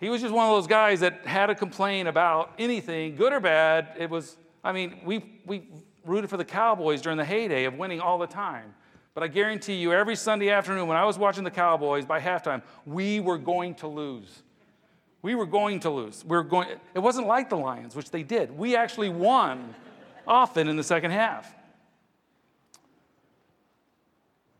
He 0.00 0.08
was 0.08 0.22
just 0.22 0.32
one 0.32 0.48
of 0.48 0.56
those 0.56 0.66
guys 0.66 1.00
that 1.00 1.26
had 1.26 1.48
to 1.48 1.54
complain 1.54 2.06
about 2.06 2.54
anything, 2.58 3.14
good 3.14 3.34
or 3.34 3.40
bad. 3.40 3.88
It 3.98 4.08
was, 4.08 4.38
I 4.64 4.72
mean, 4.72 5.00
we, 5.04 5.42
we 5.44 5.68
rooted 6.06 6.30
for 6.30 6.38
the 6.38 6.46
Cowboys 6.46 7.02
during 7.02 7.18
the 7.18 7.26
heyday 7.26 7.66
of 7.66 7.74
winning 7.74 8.00
all 8.00 8.16
the 8.16 8.26
time. 8.26 8.74
But 9.12 9.22
I 9.22 9.28
guarantee 9.28 9.74
you, 9.74 9.92
every 9.92 10.16
Sunday 10.16 10.48
afternoon 10.48 10.88
when 10.88 10.96
I 10.96 11.04
was 11.04 11.18
watching 11.18 11.44
the 11.44 11.50
Cowboys 11.50 12.06
by 12.06 12.20
halftime, 12.20 12.62
we 12.86 13.20
were 13.20 13.36
going 13.36 13.74
to 13.76 13.86
lose. 13.86 14.43
We 15.24 15.34
were 15.34 15.46
going 15.46 15.80
to 15.80 15.90
lose. 15.90 16.22
We 16.22 16.36
were 16.36 16.42
going, 16.42 16.68
it 16.92 16.98
wasn't 16.98 17.26
like 17.26 17.48
the 17.48 17.56
Lions, 17.56 17.96
which 17.96 18.10
they 18.10 18.22
did. 18.22 18.58
We 18.58 18.76
actually 18.76 19.08
won 19.08 19.74
often 20.26 20.68
in 20.68 20.76
the 20.76 20.84
second 20.84 21.12
half. 21.12 21.50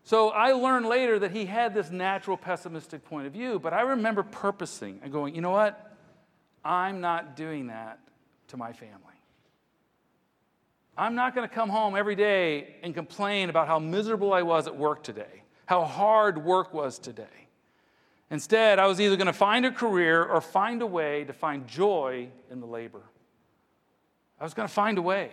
So 0.05 0.29
I 0.29 0.53
learned 0.53 0.87
later 0.87 1.19
that 1.19 1.29
he 1.29 1.45
had 1.45 1.75
this 1.75 1.91
natural 1.91 2.35
pessimistic 2.35 3.05
point 3.05 3.27
of 3.27 3.33
view, 3.33 3.59
but 3.59 3.73
I 3.73 3.81
remember 3.81 4.23
purposing 4.23 5.01
and 5.03 5.11
going, 5.11 5.35
you 5.35 5.41
know 5.41 5.51
what? 5.51 5.95
I'm 6.63 6.99
not 6.99 7.35
doing 7.35 7.67
that 7.67 7.99
to 8.47 8.57
my 8.57 8.73
family. 8.73 8.97
I'm 10.97 11.13
not 11.13 11.35
going 11.35 11.47
to 11.47 11.53
come 11.53 11.69
home 11.69 11.95
every 11.95 12.15
day 12.15 12.77
and 12.81 12.95
complain 12.95 13.51
about 13.51 13.67
how 13.67 13.77
miserable 13.77 14.33
I 14.33 14.41
was 14.41 14.65
at 14.65 14.75
work 14.75 15.03
today, 15.03 15.43
how 15.67 15.85
hard 15.85 16.43
work 16.43 16.73
was 16.73 16.97
today. 16.97 17.44
Instead, 18.31 18.79
I 18.79 18.87
was 18.87 18.99
either 18.99 19.15
going 19.15 19.27
to 19.27 19.33
find 19.33 19.65
a 19.65 19.71
career 19.71 20.23
or 20.23 20.41
find 20.41 20.81
a 20.81 20.87
way 20.87 21.23
to 21.25 21.33
find 21.33 21.67
joy 21.67 22.27
in 22.49 22.59
the 22.59 22.65
labor. 22.65 23.03
I 24.39 24.43
was 24.43 24.53
going 24.53 24.67
to 24.67 24.73
find 24.73 24.97
a 24.97 25.01
way. 25.01 25.31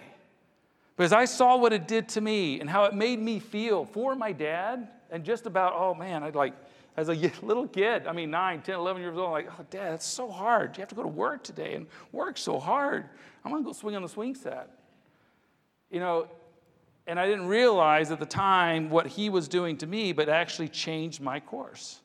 Because 0.97 1.13
I 1.13 1.25
saw 1.25 1.57
what 1.57 1.73
it 1.73 1.89
did 1.89 2.09
to 2.11 2.21
me 2.21 2.61
and 2.61 2.69
how 2.69 2.85
it 2.85 2.95
made 2.95 3.19
me 3.19 3.39
feel 3.39 3.87
for 3.87 4.15
my 4.15 4.33
dad 4.33 4.89
and 5.11 5.25
just 5.25 5.47
about, 5.47 5.73
oh 5.75 5.95
man, 5.95 6.23
I'd 6.23 6.35
like, 6.35 6.55
as 6.97 7.09
a 7.09 7.15
little 7.43 7.67
kid, 7.67 8.07
I 8.07 8.13
mean, 8.13 8.31
9, 8.31 8.61
10, 8.61 8.75
11 8.75 9.01
years 9.01 9.17
old, 9.17 9.29
I'm 9.29 9.33
like, 9.33 9.49
oh, 9.59 9.65
dad, 9.71 9.95
it's 9.95 10.07
so 10.07 10.31
hard. 10.31 10.77
You 10.77 10.83
have 10.83 10.91
to 10.91 10.95
go 10.95 11.03
to 11.03 11.09
work 11.09 11.43
today 11.43 11.75
and 11.75 11.87
work 12.13 12.37
so 12.37 12.59
hard. 12.59 13.07
I'm 13.43 13.51
going 13.51 13.63
to 13.63 13.67
go 13.67 13.73
swing 13.73 13.97
on 13.97 14.03
the 14.03 14.09
swing 14.09 14.35
set. 14.35 14.69
You 15.91 16.01
know, 16.01 16.29
and 17.07 17.19
I 17.19 17.27
didn't 17.27 17.47
realize 17.47 18.11
at 18.11 18.21
the 18.21 18.27
time 18.27 18.91
what 18.91 19.07
he 19.07 19.31
was 19.31 19.49
doing 19.49 19.79
to 19.79 19.87
me, 19.87 20.13
but 20.13 20.29
actually 20.29 20.69
changed 20.69 21.23
my 21.23 21.41
course. 21.41 22.02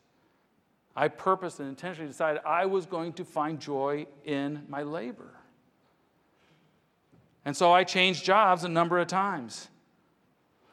I 0.98 1.10
purposed 1.10 1.60
and 1.60 1.70
intentionally 1.70 2.10
decided 2.10 2.42
I 2.44 2.66
was 2.66 2.88
going 2.88 3.14
to 3.14 3.24
find 3.24 3.60
joy 3.60 4.08
in 4.26 4.64
my 4.68 4.82
labor. 4.82 5.30
And 7.46 7.56
so 7.56 7.72
I 7.72 7.84
changed 7.84 8.26
jobs 8.26 8.64
a 8.64 8.68
number 8.68 8.98
of 8.98 9.06
times. 9.06 9.68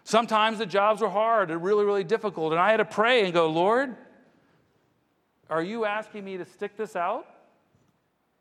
Sometimes 0.03 0.57
the 0.57 0.67
jobs 0.67 1.03
were 1.03 1.11
hard 1.11 1.51
and 1.51 1.63
really, 1.63 1.85
really 1.85 2.05
difficult. 2.05 2.53
And 2.53 2.61
I 2.61 2.71
had 2.71 2.79
to 2.79 2.87
pray 2.87 3.27
and 3.27 3.35
go, 3.35 3.51
Lord, 3.51 3.95
are 5.51 5.63
you 5.63 5.85
asking 5.85 6.25
me 6.25 6.39
to 6.39 6.47
stick 6.47 6.75
this 6.75 6.97
out? 6.97 7.27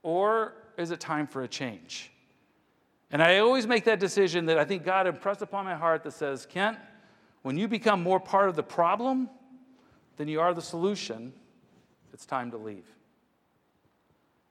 Or 0.03 0.53
is 0.77 0.91
it 0.91 1.01
time 1.01 1.27
for 1.27 1.43
a 1.43 1.49
change? 1.49 2.13
And 3.11 3.21
I 3.21 3.39
always 3.39 3.67
make 3.67 3.83
that 3.83 3.99
decision 3.99 4.45
that 4.45 4.57
I 4.57 4.63
think 4.63 4.85
God 4.85 5.05
impressed 5.05 5.41
upon 5.41 5.65
my 5.65 5.75
heart 5.75 6.03
that 6.03 6.13
says, 6.13 6.45
Kent, 6.45 6.77
when 7.41 7.57
you 7.57 7.67
become 7.67 8.01
more 8.01 8.21
part 8.21 8.47
of 8.47 8.55
the 8.55 8.63
problem 8.63 9.29
than 10.15 10.29
you 10.29 10.39
are 10.39 10.53
the 10.53 10.61
solution, 10.61 11.33
it's 12.13 12.25
time 12.25 12.51
to 12.51 12.57
leave. 12.57 12.85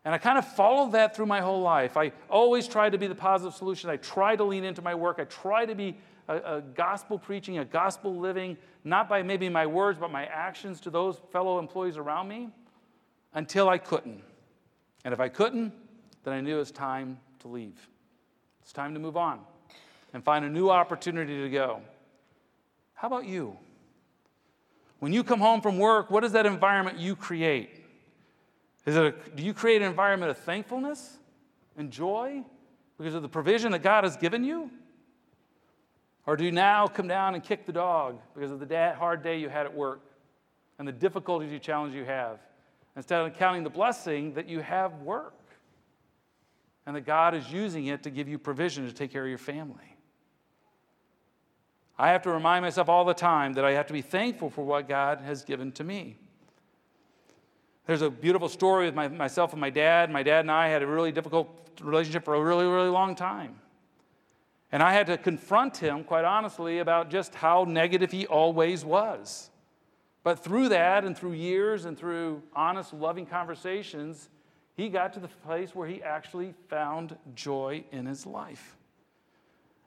And 0.05 0.13
I 0.13 0.19
kind 0.19 0.37
of 0.37 0.47
followed 0.47 0.93
that 0.93 1.15
through 1.15 1.27
my 1.27 1.41
whole 1.41 1.63
life. 1.63 1.97
I 1.97 2.13
always 2.29 2.67
tried 2.67 2.91
to 2.91 2.99
be 2.99 3.07
the 3.07 3.15
positive 3.15 3.55
solution. 3.55 3.89
I 3.89 3.97
tried 3.97 4.37
to 4.37 4.45
lean 4.45 4.65
into 4.65 4.83
my 4.83 4.95
work. 4.95 5.19
I 5.21 5.25
tried 5.25 5.67
to 5.67 5.77
be 5.77 5.97
a, 6.29 6.57
a, 6.57 6.61
gospel 6.61 7.19
preaching, 7.19 7.59
a 7.59 7.65
gospel 7.65 8.19
living, 8.19 8.57
not 8.83 9.09
by 9.09 9.23
maybe 9.23 9.49
my 9.49 9.67
words, 9.67 9.99
but 9.99 10.11
my 10.11 10.27
actions 10.27 10.81
to 10.81 10.91
those 10.91 11.21
fellow 11.31 11.61
employees 11.61 11.97
around 11.97 12.27
me 12.27 12.49
until 13.35 13.69
I 13.69 13.79
couldn't. 13.79 14.23
And 15.05 15.15
if 15.15 15.21
I 15.21 15.29
couldn't, 15.29 15.73
then 16.25 16.35
I 16.35 16.41
knew 16.41 16.57
it 16.57 16.61
was 16.61 16.73
time 16.73 17.19
to 17.41 17.49
leave. 17.49 17.89
It's 18.63 18.73
time 18.73 18.95
to 18.95 19.01
move 19.01 19.17
on. 19.17 19.41
and 20.15 20.23
find 20.23 20.45
a 20.45 20.49
new 20.49 20.69
opportunity 20.69 21.43
to 21.43 21.49
go. 21.49 21.81
How 22.93 23.09
about 23.09 23.25
you? 23.25 23.57
When 25.03 25.13
you 25.13 25.25
come 25.25 25.41
home 25.41 25.61
from 25.61 25.79
work, 25.79 26.13
what 26.13 26.23
is 26.23 26.31
that 26.31 26.47
environment 26.47 26.97
you 26.97 27.17
create? 27.17 27.71
Is 28.87 28.95
it 28.95 29.03
a, 29.03 29.31
do 29.35 29.43
you 29.43 29.53
create 29.53 29.83
an 29.83 29.89
environment 29.89 30.31
of 30.31 30.39
thankfulness 30.39 31.19
and 31.77 31.91
joy 31.91 32.45
because 32.99 33.17
of 33.17 33.23
the 33.23 33.29
provision 33.29 33.73
that 33.73 33.83
God 33.83 34.05
has 34.05 34.17
given 34.17 34.45
you? 34.45 34.71
Or 36.25 36.37
do 36.37 36.45
you 36.45 36.53
now 36.53 36.87
come 36.87 37.09
down 37.09 37.35
and 37.35 37.43
kick 37.43 37.67
the 37.67 37.73
dog 37.73 38.21
because 38.33 38.53
of 38.53 38.61
the 38.61 38.95
hard 38.97 39.25
day 39.25 39.41
you 39.41 39.49
had 39.49 39.67
at 39.67 39.75
work 39.75 40.03
and 40.79 40.87
the 40.87 40.93
difficulties 40.93 41.51
you 41.51 41.59
challenge 41.59 41.97
you 41.97 42.05
have? 42.05 42.39
Instead 42.95 43.27
of 43.27 43.37
counting 43.37 43.65
the 43.65 43.71
blessing 43.71 44.35
that 44.35 44.49
you 44.49 44.61
have 44.61 45.01
work 45.01 45.35
and 46.87 46.95
that 46.95 47.05
God 47.05 47.35
is 47.35 47.51
using 47.51 47.87
it 47.87 48.05
to 48.05 48.11
give 48.11 48.29
you 48.29 48.39
provision 48.39 48.87
to 48.87 48.93
take 48.93 49.11
care 49.11 49.25
of 49.25 49.29
your 49.29 49.37
family. 49.37 49.97
I 51.99 52.11
have 52.11 52.23
to 52.23 52.31
remind 52.31 52.63
myself 52.65 52.89
all 52.89 53.05
the 53.05 53.15
time 53.15 53.53
that 53.55 53.65
I 53.65 53.73
have 53.73 53.87
to 53.87 53.93
be 53.93 54.03
thankful 54.03 54.51
for 54.51 54.65
what 54.65 54.89
God 54.89 55.21
has 55.21 55.45
given 55.45 55.73
to 55.73 55.85
me. 55.85 56.17
There's 57.87 58.03
a 58.03 58.11
beautiful 58.11 58.49
story 58.49 58.87
with 58.87 58.95
my, 58.95 59.09
myself 59.09 59.53
and 59.53 59.61
my 59.61 59.71
dad. 59.71 60.11
My 60.11 60.23
dad 60.23 60.41
and 60.41 60.51
I 60.51 60.69
had 60.69 60.83
a 60.83 60.87
really 60.87 61.13
difficult 61.13 61.49
relationship 61.81 62.25
for 62.25 62.35
a 62.35 62.43
really, 62.43 62.67
really 62.67 62.89
long 62.89 63.15
time. 63.15 63.57
And 64.71 64.83
I 64.83 64.93
had 64.93 65.07
to 65.09 65.19
confront 65.19 65.77
him, 65.77 66.03
quite 66.05 66.25
honestly, 66.25 66.79
about 66.79 67.11
just 67.11 67.35
how 67.35 67.65
negative 67.65 68.11
he 68.11 68.27
always 68.27 68.85
was. 68.85 69.51
But 70.23 70.43
through 70.43 70.71
that, 70.71 71.05
and 71.05 71.19
through 71.19 71.33
years, 71.33 71.85
and 71.85 71.99
through 71.99 72.43
honest, 72.55 72.95
loving 72.95 73.27
conversations, 73.27 74.31
he 74.75 74.89
got 74.89 75.13
to 75.15 75.21
the 75.21 75.29
place 75.29 75.75
where 75.75 75.89
he 75.89 76.03
actually 76.03 76.55
found 76.69 77.17
joy 77.35 77.85
in 77.91 78.07
his 78.07 78.25
life. 78.25 78.77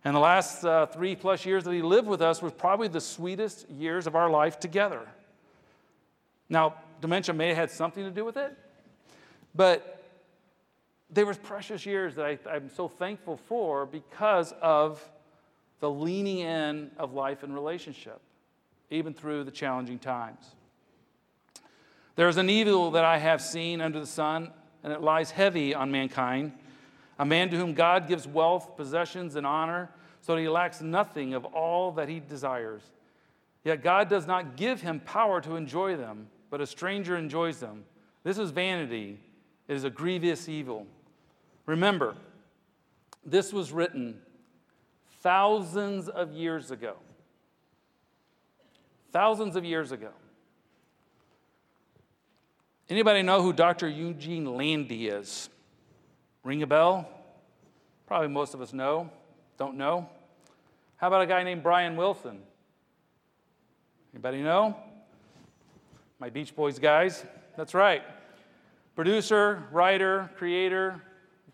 And 0.05 0.15
the 0.15 0.19
last 0.19 0.63
uh, 0.63 0.85
three 0.85 1.15
plus 1.15 1.47
years 1.47 1.63
that 1.63 1.73
he 1.73 1.81
lived 1.81 2.07
with 2.07 2.21
us 2.21 2.39
was 2.39 2.53
probably 2.53 2.87
the 2.87 3.01
sweetest 3.01 3.67
years 3.71 4.05
of 4.05 4.15
our 4.15 4.29
life 4.29 4.59
together. 4.59 5.01
Now, 6.47 6.75
dementia 7.01 7.33
may 7.33 7.47
have 7.49 7.57
had 7.57 7.71
something 7.71 8.03
to 8.03 8.11
do 8.11 8.23
with 8.23 8.37
it, 8.37 8.55
but 9.55 10.03
they 11.09 11.23
were 11.23 11.33
precious 11.33 11.87
years 11.87 12.13
that 12.15 12.25
I, 12.25 12.37
I'm 12.47 12.69
so 12.69 12.87
thankful 12.87 13.35
for 13.35 13.87
because 13.87 14.53
of 14.61 15.03
the 15.79 15.89
leaning 15.89 16.39
in 16.39 16.91
of 16.97 17.13
life 17.13 17.41
and 17.41 17.51
relationship, 17.51 18.21
even 18.91 19.11
through 19.11 19.43
the 19.43 19.51
challenging 19.51 19.97
times. 19.97 20.53
There 22.15 22.29
is 22.29 22.37
an 22.37 22.49
evil 22.49 22.91
that 22.91 23.05
I 23.05 23.17
have 23.17 23.41
seen 23.41 23.81
under 23.81 23.99
the 23.99 24.05
sun, 24.05 24.51
and 24.83 24.93
it 24.93 25.01
lies 25.01 25.31
heavy 25.31 25.73
on 25.73 25.91
mankind. 25.91 26.51
A 27.17 27.25
man 27.25 27.49
to 27.49 27.57
whom 27.57 27.73
God 27.73 28.07
gives 28.07 28.27
wealth, 28.27 28.75
possessions, 28.75 29.35
and 29.35 29.45
honor, 29.47 29.89
so 30.21 30.35
that 30.35 30.41
he 30.41 30.49
lacks 30.49 30.81
nothing 30.81 31.33
of 31.33 31.45
all 31.45 31.91
that 31.93 32.09
he 32.09 32.19
desires. 32.19 32.81
Yet 33.63 33.83
God 33.83 34.09
does 34.09 34.27
not 34.27 34.57
give 34.57 34.81
him 34.81 34.99
power 34.99 35.41
to 35.41 35.55
enjoy 35.55 35.95
them, 35.95 36.27
but 36.49 36.61
a 36.61 36.67
stranger 36.67 37.15
enjoys 37.15 37.59
them. 37.59 37.85
This 38.23 38.37
is 38.37 38.51
vanity, 38.51 39.19
it 39.67 39.75
is 39.75 39.83
a 39.83 39.89
grievous 39.89 40.49
evil. 40.49 40.87
Remember, 41.65 42.15
this 43.25 43.51
was 43.51 43.71
written 43.71 44.19
thousands 45.21 46.09
of 46.09 46.31
years 46.31 46.69
ago. 46.69 46.95
Thousands 49.11 49.55
of 49.55 49.63
years 49.63 49.91
ago. 49.91 50.11
Anybody 52.89 53.23
know 53.23 53.41
who 53.41 53.51
Dr. 53.51 53.87
Eugene 53.87 54.45
Landy 54.55 55.07
is? 55.07 55.49
Ring 56.45 56.61
a 56.61 56.67
bell? 56.67 57.09
Probably 58.05 58.27
most 58.27 58.53
of 58.53 58.61
us 58.61 58.71
know. 58.71 59.09
Don't 59.57 59.77
know? 59.77 60.07
How 60.97 61.07
about 61.07 61.23
a 61.23 61.25
guy 61.25 61.41
named 61.41 61.63
Brian 61.63 61.95
Wilson? 61.95 62.37
Anybody 64.13 64.43
know? 64.43 64.77
My 66.19 66.29
Beach 66.29 66.55
Boys 66.55 66.77
guys? 66.77 67.25
That's 67.57 67.73
right. 67.73 68.03
Producer, 68.95 69.63
writer, 69.71 70.29
creator, 70.37 71.01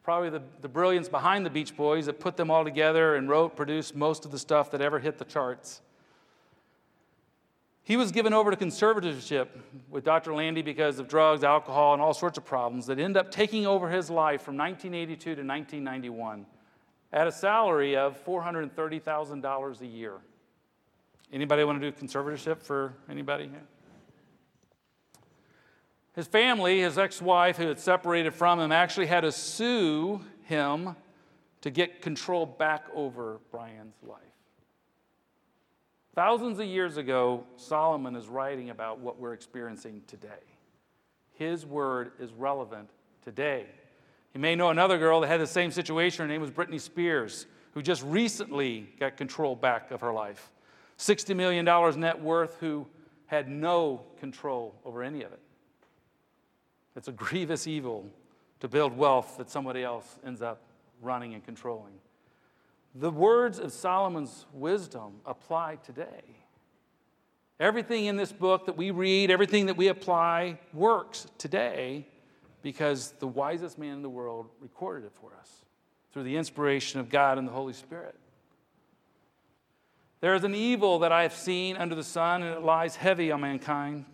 probably 0.04 0.30
the, 0.30 0.42
the 0.60 0.68
brilliance 0.68 1.08
behind 1.08 1.46
the 1.46 1.50
Beach 1.50 1.76
Boys 1.78 2.06
that 2.08 2.20
put 2.20 2.36
them 2.36 2.52
all 2.52 2.66
together 2.66 3.16
and 3.16 3.30
wrote, 3.30 3.56
produced 3.56 3.96
most 3.96 4.26
of 4.26 4.32
the 4.32 4.39
stuff 4.39 4.72
that 4.72 4.82
ever 4.82 5.00
hit 5.00 5.18
the 5.18 5.26
charts. 5.26 5.82
He 7.84 7.98
was 7.98 8.12
given 8.12 8.34
over 8.34 8.52
to 8.52 8.58
conservatorship 8.58 9.48
with 9.89 10.04
Dr. 10.04 10.34
Landy 10.34 10.62
because 10.62 11.00
of 11.00 11.08
drugs, 11.08 11.44
alcohol, 11.44 11.94
and 11.94 12.02
all 12.02 12.13
sorts 12.13 12.38
of 12.38 12.46
problems 12.46 12.86
that 12.86 13.00
ended 13.00 13.17
up 13.17 13.32
taking 13.32 13.65
over 13.65 13.89
his 13.89 14.10
life 14.10 14.44
from 14.44 14.56
1982 14.56 15.20
to 15.22 15.30
1991 15.30 16.46
at 17.12 17.28
a 17.28 17.32
salary 17.32 17.96
of 17.96 18.24
$430,000 18.24 19.82
a 19.82 19.86
year. 19.88 20.13
Anybody 21.34 21.63
want 21.63 21.82
to 21.82 21.91
do 21.91 22.06
conservatorship 22.06 22.62
for 22.62 22.94
anybody 23.10 23.48
here? 23.48 23.63
His 26.13 26.28
family, 26.28 26.82
his 26.82 26.98
ex 26.98 27.22
wife, 27.22 27.58
who 27.58 27.67
had 27.67 27.80
separated 27.80 28.34
from 28.34 28.60
him, 28.60 28.72
actually 28.72 29.08
had 29.08 29.22
to 29.22 29.32
sue 29.32 30.22
him 30.44 30.96
to 31.62 31.70
get 31.70 32.02
control 32.02 32.46
back 32.46 32.86
over 32.94 33.39
Brian's 33.50 33.96
life. 34.04 34.20
Thousands 36.13 36.60
of 36.60 36.65
years 36.65 36.97
ago, 36.97 37.45
Solomon 37.56 38.15
is 38.15 38.28
writing 38.28 38.69
about 38.69 39.00
what 39.00 39.17
we're 39.17 39.34
experiencing 39.34 40.02
today. 40.08 40.43
His 41.34 41.65
word 41.65 42.12
is 42.19 42.34
relevant 42.34 42.89
today. 43.24 43.65
You 44.34 44.41
may 44.41 44.56
know 44.56 44.69
another 44.69 44.97
girl 44.97 45.21
that 45.21 45.28
had 45.28 45.39
the 45.39 45.47
same 45.47 45.71
situation. 45.71 46.24
Her 46.24 46.28
name 46.28 46.41
was 46.41 46.52
Britney 46.52 46.82
Spears, 46.82 47.45
who 47.74 47.82
just 47.82 48.04
recently 48.04 48.89
got 49.00 49.15
control 49.15 49.56
back 49.56 49.91
of 49.91 50.02
her 50.02 50.12
life. 50.12 50.52
$60 50.97 51.36
million 51.36 51.65
net 52.00 52.21
worth, 52.21 52.58
who 52.60 52.86
had 53.26 53.50
no 53.50 54.04
control 54.19 54.76
over 54.84 55.04
any 55.04 55.24
of 55.24 55.32
it. 55.32 55.39
It's 56.97 57.08
a 57.08 57.13
grievous 57.13 57.67
evil 57.67 58.06
to 58.60 58.67
build 58.67 58.95
wealth 58.97 59.38
that 59.38 59.50
somebody 59.50 59.82
else 59.84 60.17
ends 60.26 60.41
up 60.41 60.62
running 61.02 61.34
and 61.34 61.43
controlling. 61.43 61.93
The 62.96 63.12
words 63.12 63.60
of 63.60 63.72
Solomon's 63.72 64.46
wisdom 64.54 65.22
apply 65.26 65.78
today. 65.78 66.24
Everything 67.60 68.06
in 68.06 68.18
this 68.18 68.32
book 68.32 68.66
that 68.66 68.76
we 68.76 68.92
read, 68.92 69.32
everything 69.32 69.68
that 69.68 69.78
we 69.78 69.88
apply, 69.88 70.60
works 70.74 71.28
today 71.38 72.08
because 72.62 73.12
the 73.20 73.28
wisest 73.28 73.78
man 73.78 73.94
in 73.94 74.02
the 74.02 74.10
world 74.10 74.50
recorded 74.60 75.06
it 75.06 75.14
for 75.14 75.32
us 75.40 75.50
through 76.12 76.24
the 76.24 76.36
inspiration 76.36 77.00
of 77.00 77.10
God 77.10 77.38
and 77.38 77.48
the 77.48 77.52
Holy 77.52 77.74
Spirit. 77.74 78.16
There 80.20 80.36
is 80.36 80.44
an 80.44 80.54
evil 80.54 81.00
that 81.00 81.12
I 81.12 81.24
have 81.24 81.34
seen 81.34 81.78
under 81.78 81.96
the 81.96 82.04
sun, 82.04 82.44
and 82.44 82.56
it 82.56 82.62
lies 82.62 82.96
heavy 82.96 83.32
on 83.32 83.42
mankind. 83.42 84.06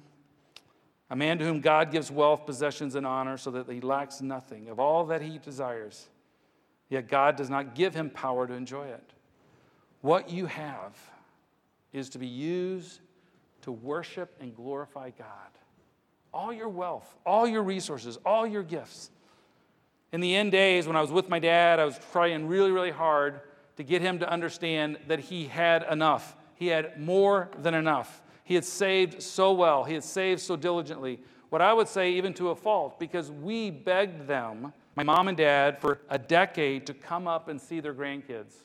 A 1.09 1.15
man 1.15 1.37
to 1.39 1.45
whom 1.45 1.61
God 1.61 1.91
gives 1.91 2.11
wealth, 2.11 2.45
possessions, 2.45 2.95
and 2.95 3.05
honor 3.05 3.37
so 3.37 3.51
that 3.51 3.69
he 3.69 3.81
lacks 3.81 4.21
nothing 4.21 4.69
of 4.69 4.79
all 4.79 5.05
that 5.07 5.21
he 5.21 5.37
desires. 5.37 6.07
Yet 6.89 7.07
God 7.07 7.35
does 7.35 7.49
not 7.49 7.75
give 7.75 7.93
him 7.93 8.09
power 8.09 8.47
to 8.47 8.53
enjoy 8.53 8.87
it. 8.87 9.13
What 10.01 10.29
you 10.29 10.45
have 10.45 10.95
is 11.91 12.09
to 12.09 12.19
be 12.19 12.27
used 12.27 13.01
to 13.61 13.71
worship 13.71 14.35
and 14.39 14.55
glorify 14.55 15.09
God. 15.09 15.27
All 16.33 16.53
your 16.53 16.69
wealth, 16.69 17.15
all 17.25 17.47
your 17.47 17.63
resources, 17.63 18.17
all 18.25 18.45
your 18.45 18.63
gifts. 18.63 19.09
In 20.13 20.21
the 20.21 20.35
end 20.35 20.51
days, 20.51 20.87
when 20.87 20.95
I 20.95 21.01
was 21.01 21.11
with 21.11 21.27
my 21.27 21.39
dad, 21.39 21.79
I 21.79 21.85
was 21.85 21.99
trying 22.11 22.47
really, 22.47 22.71
really 22.71 22.91
hard 22.91 23.41
to 23.75 23.83
get 23.83 24.01
him 24.01 24.19
to 24.19 24.29
understand 24.29 24.97
that 25.07 25.19
he 25.19 25.45
had 25.45 25.85
enough. 25.91 26.35
He 26.55 26.67
had 26.67 26.99
more 26.99 27.49
than 27.61 27.73
enough. 27.73 28.21
He 28.43 28.55
had 28.55 28.63
saved 28.63 29.21
so 29.21 29.51
well, 29.51 29.83
he 29.83 29.93
had 29.93 30.03
saved 30.03 30.41
so 30.41 30.55
diligently. 30.55 31.19
What 31.49 31.61
I 31.61 31.73
would 31.73 31.87
say, 31.87 32.13
even 32.13 32.33
to 32.35 32.49
a 32.49 32.55
fault, 32.55 32.99
because 32.99 33.31
we 33.31 33.69
begged 33.69 34.27
them, 34.27 34.73
my 34.97 35.03
mom 35.03 35.27
and 35.27 35.37
dad, 35.37 35.77
for 35.79 35.99
a 36.09 36.17
decade 36.17 36.87
to 36.87 36.93
come 36.95 37.27
up 37.27 37.49
and 37.49 37.61
see 37.61 37.79
their 37.79 37.93
grandkids. 37.93 38.55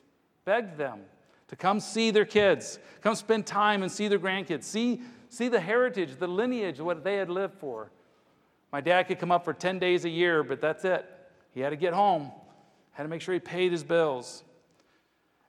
Begged 0.46 0.78
them 0.78 1.00
to 1.48 1.56
come 1.56 1.78
see 1.78 2.10
their 2.10 2.24
kids, 2.24 2.78
come 3.02 3.14
spend 3.14 3.44
time 3.44 3.82
and 3.82 3.92
see 3.92 4.08
their 4.08 4.18
grandkids, 4.18 4.64
see, 4.64 5.02
see 5.28 5.48
the 5.48 5.60
heritage, 5.60 6.16
the 6.18 6.26
lineage, 6.26 6.80
what 6.80 7.04
they 7.04 7.16
had 7.16 7.28
lived 7.28 7.52
for. 7.58 7.90
My 8.72 8.80
dad 8.80 9.02
could 9.02 9.18
come 9.18 9.30
up 9.30 9.44
for 9.44 9.52
10 9.52 9.78
days 9.78 10.06
a 10.06 10.08
year, 10.08 10.42
but 10.42 10.62
that's 10.62 10.86
it. 10.86 11.04
He 11.50 11.60
had 11.60 11.68
to 11.68 11.76
get 11.76 11.92
home, 11.92 12.32
had 12.92 13.02
to 13.02 13.10
make 13.10 13.20
sure 13.20 13.34
he 13.34 13.40
paid 13.40 13.70
his 13.70 13.84
bills. 13.84 14.42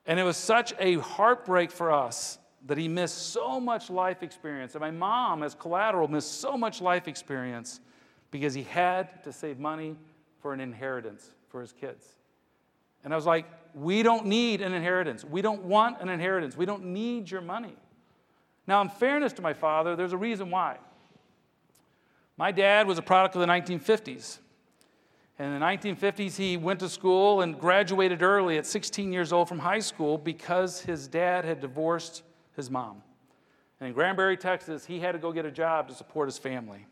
And 0.04 0.20
it 0.20 0.24
was 0.24 0.36
such 0.36 0.74
a 0.78 0.96
heartbreak 0.96 1.70
for 1.70 1.92
us 1.92 2.38
that 2.66 2.76
he 2.76 2.88
missed 2.88 3.32
so 3.32 3.58
much 3.58 3.88
life 3.88 4.22
experience. 4.22 4.74
And 4.74 4.82
my 4.82 4.90
mom, 4.90 5.42
as 5.42 5.54
collateral, 5.54 6.08
missed 6.08 6.42
so 6.42 6.58
much 6.58 6.82
life 6.82 7.08
experience 7.08 7.80
because 8.30 8.52
he 8.52 8.64
had 8.64 9.24
to 9.24 9.32
save 9.32 9.58
money 9.58 9.96
for 10.44 10.52
an 10.52 10.60
inheritance 10.60 11.30
for 11.48 11.62
his 11.62 11.72
kids. 11.72 12.04
And 13.02 13.14
I 13.14 13.16
was 13.16 13.24
like, 13.24 13.46
we 13.72 14.02
don't 14.02 14.26
need 14.26 14.60
an 14.60 14.74
inheritance. 14.74 15.24
We 15.24 15.40
don't 15.40 15.62
want 15.62 16.02
an 16.02 16.10
inheritance. 16.10 16.54
We 16.54 16.66
don't 16.66 16.84
need 16.84 17.30
your 17.30 17.40
money. 17.40 17.74
Now, 18.66 18.82
in 18.82 18.90
fairness 18.90 19.32
to 19.32 19.42
my 19.42 19.54
father, 19.54 19.96
there's 19.96 20.12
a 20.12 20.18
reason 20.18 20.50
why. 20.50 20.76
My 22.36 22.52
dad 22.52 22.86
was 22.86 22.98
a 22.98 23.02
product 23.02 23.36
of 23.36 23.40
the 23.40 23.46
1950s. 23.46 24.40
And 25.38 25.54
in 25.54 25.60
the 25.60 25.64
1950s, 25.64 26.36
he 26.36 26.58
went 26.58 26.78
to 26.80 26.90
school 26.90 27.40
and 27.40 27.58
graduated 27.58 28.22
early 28.22 28.58
at 28.58 28.66
16 28.66 29.14
years 29.14 29.32
old 29.32 29.48
from 29.48 29.60
high 29.60 29.78
school 29.78 30.18
because 30.18 30.82
his 30.82 31.08
dad 31.08 31.46
had 31.46 31.62
divorced 31.62 32.22
his 32.54 32.70
mom. 32.70 33.02
And 33.80 33.88
in 33.88 33.94
Granbury, 33.94 34.36
Texas, 34.36 34.84
he 34.84 35.00
had 35.00 35.12
to 35.12 35.18
go 35.18 35.32
get 35.32 35.46
a 35.46 35.50
job 35.50 35.88
to 35.88 35.94
support 35.94 36.28
his 36.28 36.36
family. 36.36 36.84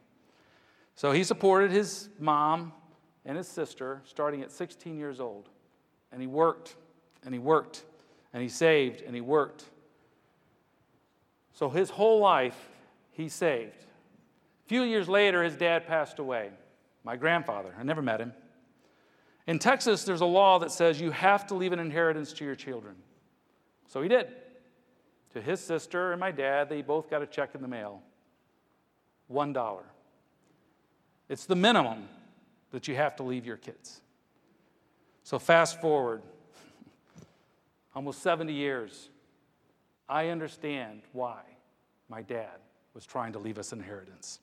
So 0.95 1.13
he 1.13 1.23
supported 1.23 1.71
his 1.71 2.09
mom 2.19 2.73
and 3.25 3.37
his 3.37 3.49
sister 3.49 4.03
starting 4.05 4.43
at 4.43 4.51
16 4.51 4.97
years 4.99 5.21
old. 5.21 5.49
And 6.11 6.21
he 6.21 6.27
worked, 6.27 6.77
and 7.25 7.35
he 7.35 7.39
worked, 7.39 7.85
and 8.33 8.43
he 8.43 8.49
saved, 8.49 9.03
and 9.03 9.15
he 9.15 9.21
worked. 9.21 9.65
So 11.55 11.69
his 11.69 11.91
whole 11.91 12.21
life, 12.21 12.69
he 13.13 13.29
saved. 13.29 13.85
A 14.65 14.69
few 14.69 14.83
years 14.83 15.09
later, 15.09 15.43
his 15.43 15.57
dad 15.57 15.87
passed 15.87 16.19
away 16.19 16.51
my 17.05 17.17
grandfather. 17.17 17.75
I 17.79 17.83
never 17.83 18.03
met 18.03 18.21
him. 18.21 18.33
In 19.47 19.59
Texas, 19.59 20.05
there's 20.05 20.21
a 20.21 20.27
law 20.27 20.59
that 20.61 20.71
says 20.71 21.01
you 21.01 21.11
have 21.11 21.47
to 21.49 21.55
leave 21.55 21.73
an 21.73 21.79
inheritance 21.79 22.33
to 22.35 22.45
your 22.45 22.55
children. 22.55 22.95
So 23.89 24.03
he 24.03 24.09
did. 24.09 24.29
To 25.33 25.41
his 25.41 25.61
sister 25.61 26.13
and 26.13 26.21
my 26.21 26.31
dad, 26.31 26.69
they 26.69 26.83
both 26.83 27.11
got 27.11 27.23
a 27.23 27.27
check 27.27 27.55
in 27.55 27.63
the 27.63 27.69
mail 27.69 28.03
$1. 29.31 29.79
It's 31.29 31.47
the 31.47 31.57
minimum 31.57 32.09
that 32.73 32.89
you 32.89 32.97
have 32.97 33.17
to 33.17 33.23
leave 33.23 33.47
your 33.47 33.57
kids. 33.57 34.01
So 35.23 35.39
fast 35.39 35.81
forward 35.81 36.23
almost 37.95 38.23
70 38.23 38.53
years. 38.53 39.09
I 40.09 40.29
understand 40.29 41.03
why 41.13 41.41
my 42.09 42.23
dad 42.23 42.59
was 42.95 43.07
trying 43.07 43.33
to 43.33 43.39
leave 43.39 43.59
us 43.59 43.73
inheritance. 43.73 44.41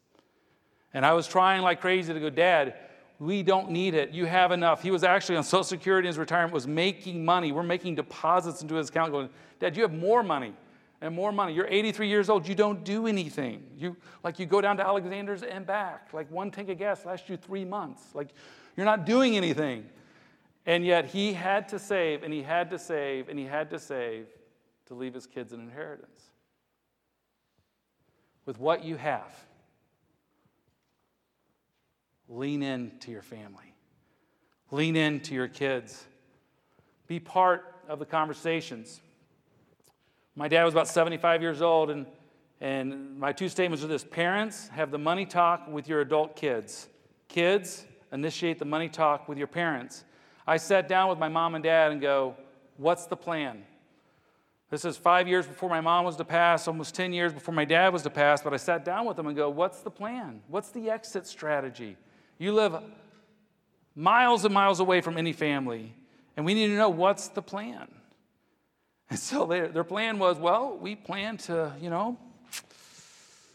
And 0.93 1.05
I 1.05 1.13
was 1.13 1.27
trying 1.27 1.61
like 1.61 1.81
crazy 1.81 2.13
to 2.13 2.19
go, 2.19 2.29
Dad, 2.29 2.75
we 3.19 3.43
don't 3.43 3.69
need 3.69 3.93
it. 3.93 4.11
You 4.11 4.25
have 4.25 4.51
enough. 4.51 4.81
He 4.81 4.91
was 4.91 5.03
actually 5.03 5.35
on 5.35 5.43
Social 5.43 5.63
Security 5.63 6.07
in 6.07 6.09
his 6.09 6.17
retirement, 6.17 6.53
was 6.53 6.67
making 6.67 7.23
money. 7.23 7.51
We're 7.51 7.63
making 7.63 7.95
deposits 7.95 8.61
into 8.61 8.75
his 8.75 8.89
account, 8.89 9.11
going, 9.11 9.29
Dad, 9.59 9.75
you 9.75 9.83
have 9.83 9.93
more 9.93 10.23
money 10.23 10.53
and 11.01 11.15
more 11.15 11.31
money. 11.31 11.53
You're 11.53 11.67
83 11.67 12.07
years 12.07 12.29
old. 12.29 12.47
You 12.47 12.55
don't 12.55 12.83
do 12.83 13.07
anything. 13.07 13.63
You 13.75 13.95
like 14.23 14.39
you 14.39 14.45
go 14.45 14.61
down 14.61 14.77
to 14.77 14.85
Alexander's 14.85 15.43
and 15.43 15.65
back. 15.65 16.09
Like 16.13 16.29
one 16.31 16.51
tank 16.51 16.69
of 16.69 16.77
gas 16.77 17.05
lasts 17.05 17.29
you 17.29 17.37
three 17.37 17.65
months. 17.65 18.03
Like 18.13 18.29
you're 18.75 18.85
not 18.85 19.05
doing 19.05 19.37
anything. 19.37 19.85
And 20.65 20.85
yet 20.85 21.05
he 21.05 21.33
had 21.33 21.69
to 21.69 21.79
save 21.79 22.23
and 22.23 22.33
he 22.33 22.43
had 22.43 22.69
to 22.71 22.79
save 22.79 23.29
and 23.29 23.39
he 23.39 23.45
had 23.45 23.69
to 23.71 23.79
save 23.79 24.27
to 24.87 24.93
leave 24.93 25.13
his 25.13 25.25
kids 25.25 25.53
an 25.53 25.61
inheritance. 25.61 26.21
With 28.45 28.59
what 28.59 28.83
you 28.83 28.95
have 28.97 29.33
Lean 32.29 32.61
into 32.61 33.09
your 33.09 33.23
family, 33.23 33.73
lean 34.69 34.95
into 34.95 35.33
your 35.33 35.47
kids, 35.47 36.05
be 37.07 37.19
part 37.19 37.81
of 37.87 37.97
the 37.97 38.05
conversations. 38.05 39.01
My 40.39 40.47
dad 40.47 40.63
was 40.63 40.73
about 40.73 40.87
75 40.87 41.41
years 41.41 41.61
old, 41.61 41.89
and, 41.89 42.05
and 42.61 43.19
my 43.19 43.33
two 43.33 43.49
statements 43.49 43.83
are 43.83 43.87
this 43.87 44.05
Parents, 44.05 44.69
have 44.69 44.89
the 44.89 44.97
money 44.97 45.25
talk 45.25 45.67
with 45.67 45.89
your 45.89 45.99
adult 45.99 46.37
kids. 46.37 46.87
Kids, 47.27 47.85
initiate 48.13 48.57
the 48.57 48.63
money 48.63 48.87
talk 48.87 49.27
with 49.27 49.37
your 49.37 49.47
parents. 49.47 50.05
I 50.47 50.55
sat 50.55 50.87
down 50.87 51.09
with 51.09 51.19
my 51.19 51.27
mom 51.27 51.55
and 51.55 51.63
dad 51.63 51.91
and 51.91 51.99
go, 51.99 52.37
What's 52.77 53.05
the 53.05 53.17
plan? 53.17 53.65
This 54.69 54.85
is 54.85 54.95
five 54.95 55.27
years 55.27 55.45
before 55.45 55.67
my 55.67 55.81
mom 55.81 56.05
was 56.05 56.15
to 56.15 56.23
pass, 56.23 56.69
almost 56.69 56.95
10 56.95 57.11
years 57.11 57.33
before 57.33 57.53
my 57.53 57.65
dad 57.65 57.91
was 57.91 58.03
to 58.03 58.09
pass, 58.09 58.41
but 58.41 58.53
I 58.53 58.57
sat 58.57 58.85
down 58.85 59.05
with 59.05 59.17
them 59.17 59.27
and 59.27 59.35
go, 59.35 59.49
What's 59.49 59.81
the 59.81 59.91
plan? 59.91 60.39
What's 60.47 60.69
the 60.69 60.89
exit 60.89 61.27
strategy? 61.27 61.97
You 62.37 62.53
live 62.53 62.81
miles 63.93 64.45
and 64.45 64.53
miles 64.53 64.79
away 64.79 65.01
from 65.01 65.17
any 65.17 65.33
family, 65.33 65.93
and 66.37 66.45
we 66.45 66.53
need 66.53 66.67
to 66.67 66.77
know 66.77 66.87
what's 66.87 67.27
the 67.27 67.41
plan. 67.41 67.89
And 69.09 69.19
so 69.19 69.45
their, 69.45 69.67
their 69.67 69.83
plan 69.83 70.19
was 70.19 70.37
well, 70.37 70.77
we 70.77 70.95
plan 70.95 71.37
to, 71.37 71.73
you 71.81 71.89
know, 71.89 72.17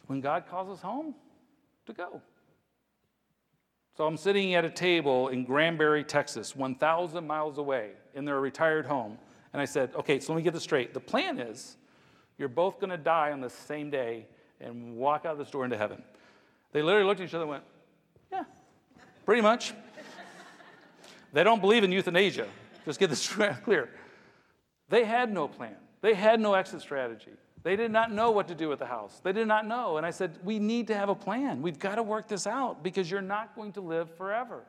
when 0.07 0.21
God 0.21 0.45
calls 0.49 0.69
us 0.71 0.83
home, 0.83 1.15
to 1.87 1.93
go. 1.93 2.21
So 3.97 4.07
I'm 4.07 4.17
sitting 4.17 4.55
at 4.55 4.65
a 4.65 4.71
table 4.71 5.29
in 5.29 5.45
Granbury, 5.45 6.03
Texas, 6.03 6.57
1,000 6.57 7.27
miles 7.27 7.59
away 7.59 7.91
in 8.15 8.25
their 8.25 8.41
retired 8.41 8.87
home. 8.87 9.19
And 9.53 9.63
I 9.63 9.67
said, 9.67 9.91
okay, 9.95 10.19
so 10.19 10.33
let 10.33 10.39
me 10.39 10.43
get 10.43 10.53
this 10.53 10.65
straight. 10.65 10.95
The 10.95 11.01
plan 11.01 11.39
is 11.39 11.77
you're 12.39 12.49
both 12.49 12.81
going 12.81 12.91
to 12.91 12.97
die 12.97 13.31
on 13.31 13.41
the 13.41 13.51
same 13.51 13.91
day 13.91 14.27
and 14.61 14.97
walk 14.97 15.25
out 15.25 15.33
of 15.33 15.39
this 15.39 15.51
door 15.51 15.65
into 15.65 15.77
heaven. 15.77 16.03
They 16.73 16.83
literally 16.83 17.07
looked 17.07 17.21
at 17.21 17.29
each 17.29 17.35
other 17.35 17.45
and 17.45 17.51
went, 17.51 17.65
yeah, 18.33 18.45
pretty 19.25 19.43
much. 19.43 19.75
they 21.33 21.45
don't 21.45 21.61
believe 21.61 21.85
in 21.85 21.93
euthanasia. 21.93 22.49
Just 22.85 22.99
get 22.99 23.11
this 23.11 23.29
clear. 23.65 23.91
They 24.89 25.05
had 25.05 25.33
no 25.33 25.49
plan, 25.49 25.77
they 26.01 26.15
had 26.15 26.41
no 26.41 26.55
exit 26.55 26.81
strategy. 26.81 27.33
They 27.63 27.77
did 27.77 27.91
not 27.91 28.13
know 28.13 28.31
what 28.31 28.49
to 28.49 28.55
do 28.55 28.69
with 28.69 28.79
the 28.79 28.85
house. 28.85 29.23
They 29.25 29.33
did 29.33 29.49
not 29.49 29.67
know. 29.67 29.97
And 29.97 30.05
I 30.05 30.11
said, 30.11 30.39
We 30.45 30.59
need 30.59 30.89
to 30.89 30.95
have 30.95 31.09
a 31.09 31.15
plan. 31.15 31.63
We've 31.63 31.79
got 31.79 31.95
to 31.95 32.03
work 32.03 32.29
this 32.29 32.47
out 32.47 32.83
because 32.83 33.11
you're 33.11 33.23
not 33.23 33.57
going 33.57 33.73
to 33.73 33.81
live 33.81 34.15
forever. 34.17 34.65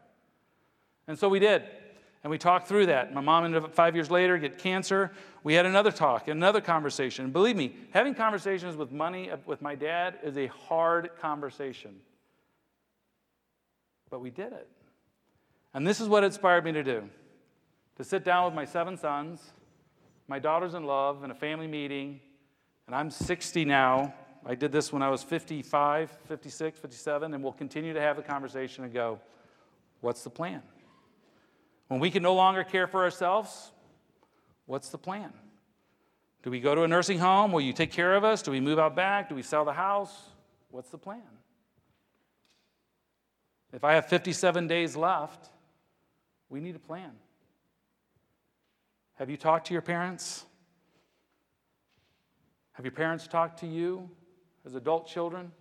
And 1.05 1.19
so 1.19 1.27
we 1.27 1.39
did. 1.39 1.63
And 2.23 2.31
we 2.31 2.37
talked 2.37 2.69
through 2.69 2.85
that. 2.85 3.13
My 3.13 3.19
mom 3.19 3.43
ended 3.43 3.65
up 3.65 3.75
five 3.75 3.95
years 3.95 4.09
later 4.09 4.37
get 4.37 4.57
cancer. 4.57 5.11
We 5.43 5.53
had 5.55 5.65
another 5.65 5.91
talk, 5.91 6.29
another 6.29 6.61
conversation. 6.61 7.25
And 7.25 7.33
believe 7.33 7.57
me, 7.57 7.75
having 7.91 8.15
conversations 8.15 8.77
with 8.77 8.93
money 8.93 9.29
with 9.45 9.61
my 9.61 9.75
dad 9.75 10.19
is 10.23 10.37
a 10.37 10.47
hard 10.47 11.09
conversation 11.19 11.99
but 14.15 14.21
we 14.21 14.29
did 14.29 14.53
it. 14.53 14.69
And 15.73 15.85
this 15.85 15.99
is 15.99 16.07
what 16.07 16.23
inspired 16.23 16.63
me 16.63 16.71
to 16.71 16.83
do 16.83 17.09
to 17.97 18.03
sit 18.05 18.23
down 18.23 18.45
with 18.45 18.53
my 18.53 18.63
seven 18.63 18.97
sons, 18.97 19.41
my 20.27 20.39
daughters 20.39 20.73
in 20.73 20.83
love, 20.83 21.23
in 21.23 21.31
a 21.31 21.35
family 21.35 21.67
meeting. 21.67 22.19
And 22.87 22.95
I'm 22.95 23.09
60 23.09 23.65
now. 23.65 24.13
I 24.45 24.55
did 24.55 24.71
this 24.71 24.93
when 24.93 25.01
I 25.01 25.09
was 25.09 25.23
55, 25.23 26.11
56, 26.27 26.79
57, 26.79 27.33
and 27.33 27.43
we'll 27.43 27.53
continue 27.53 27.93
to 27.93 28.01
have 28.01 28.15
the 28.15 28.21
conversation 28.21 28.83
and 28.83 28.93
go, 28.93 29.19
what's 30.01 30.23
the 30.23 30.29
plan? 30.29 30.61
When 31.87 31.99
we 31.99 32.11
can 32.11 32.21
no 32.23 32.35
longer 32.35 32.63
care 32.63 32.87
for 32.87 33.03
ourselves, 33.03 33.71
what's 34.65 34.89
the 34.89 34.97
plan? 34.97 35.31
Do 36.43 36.51
we 36.51 36.59
go 36.59 36.75
to 36.75 36.83
a 36.83 36.87
nursing 36.87 37.17
home? 37.17 37.51
Will 37.51 37.61
you 37.61 37.73
take 37.73 37.91
care 37.91 38.15
of 38.15 38.23
us? 38.23 38.43
Do 38.43 38.51
we 38.51 38.59
move 38.59 38.77
out 38.77 38.95
back? 38.95 39.29
Do 39.29 39.35
we 39.35 39.41
sell 39.41 39.65
the 39.65 39.73
house? 39.73 40.15
What's 40.69 40.89
the 40.89 40.97
plan? 40.97 41.21
If 43.73 43.83
I 43.83 43.93
have 43.93 44.05
57 44.05 44.67
days 44.67 44.95
left, 44.95 45.49
we 46.49 46.59
need 46.59 46.75
a 46.75 46.79
plan. 46.79 47.11
Have 49.15 49.29
you 49.29 49.37
talked 49.37 49.67
to 49.67 49.73
your 49.73 49.81
parents? 49.81 50.45
Have 52.73 52.85
your 52.85 52.91
parents 52.91 53.27
talked 53.27 53.59
to 53.59 53.67
you 53.67 54.09
as 54.65 54.75
adult 54.75 55.07
children? 55.07 55.51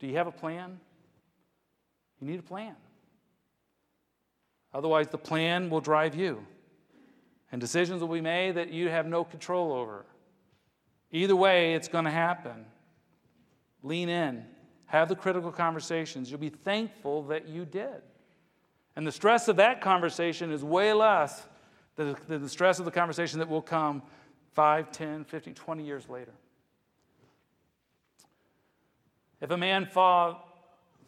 Do 0.00 0.06
you 0.06 0.16
have 0.16 0.26
a 0.26 0.32
plan? 0.32 0.80
You 2.20 2.26
need 2.26 2.38
a 2.38 2.42
plan. 2.42 2.74
Otherwise, 4.72 5.08
the 5.08 5.18
plan 5.18 5.68
will 5.68 5.82
drive 5.82 6.14
you, 6.14 6.46
and 7.50 7.60
decisions 7.60 8.00
will 8.00 8.08
be 8.08 8.22
made 8.22 8.54
that 8.54 8.72
you 8.72 8.88
have 8.88 9.06
no 9.06 9.22
control 9.22 9.72
over. 9.72 10.06
Either 11.10 11.36
way, 11.36 11.74
it's 11.74 11.88
going 11.88 12.06
to 12.06 12.10
happen. 12.10 12.64
Lean 13.82 14.08
in. 14.08 14.46
Have 14.86 15.10
the 15.10 15.16
critical 15.16 15.52
conversations. 15.52 16.30
You'll 16.30 16.40
be 16.40 16.48
thankful 16.48 17.24
that 17.24 17.48
you 17.48 17.66
did. 17.66 18.00
And 18.96 19.06
the 19.06 19.12
stress 19.12 19.48
of 19.48 19.56
that 19.56 19.82
conversation 19.82 20.50
is 20.50 20.64
way 20.64 20.94
less 20.94 21.46
than 21.96 22.16
the 22.28 22.48
stress 22.48 22.78
of 22.78 22.84
the 22.84 22.90
conversation 22.90 23.38
that 23.38 23.48
will 23.48 23.62
come 23.62 24.02
5, 24.54 24.92
10, 24.92 25.24
15, 25.24 25.54
20 25.54 25.84
years 25.84 26.08
later. 26.08 26.32
If 29.40 29.50
a 29.50 29.56
man 29.56 29.86
fa- 29.86 30.36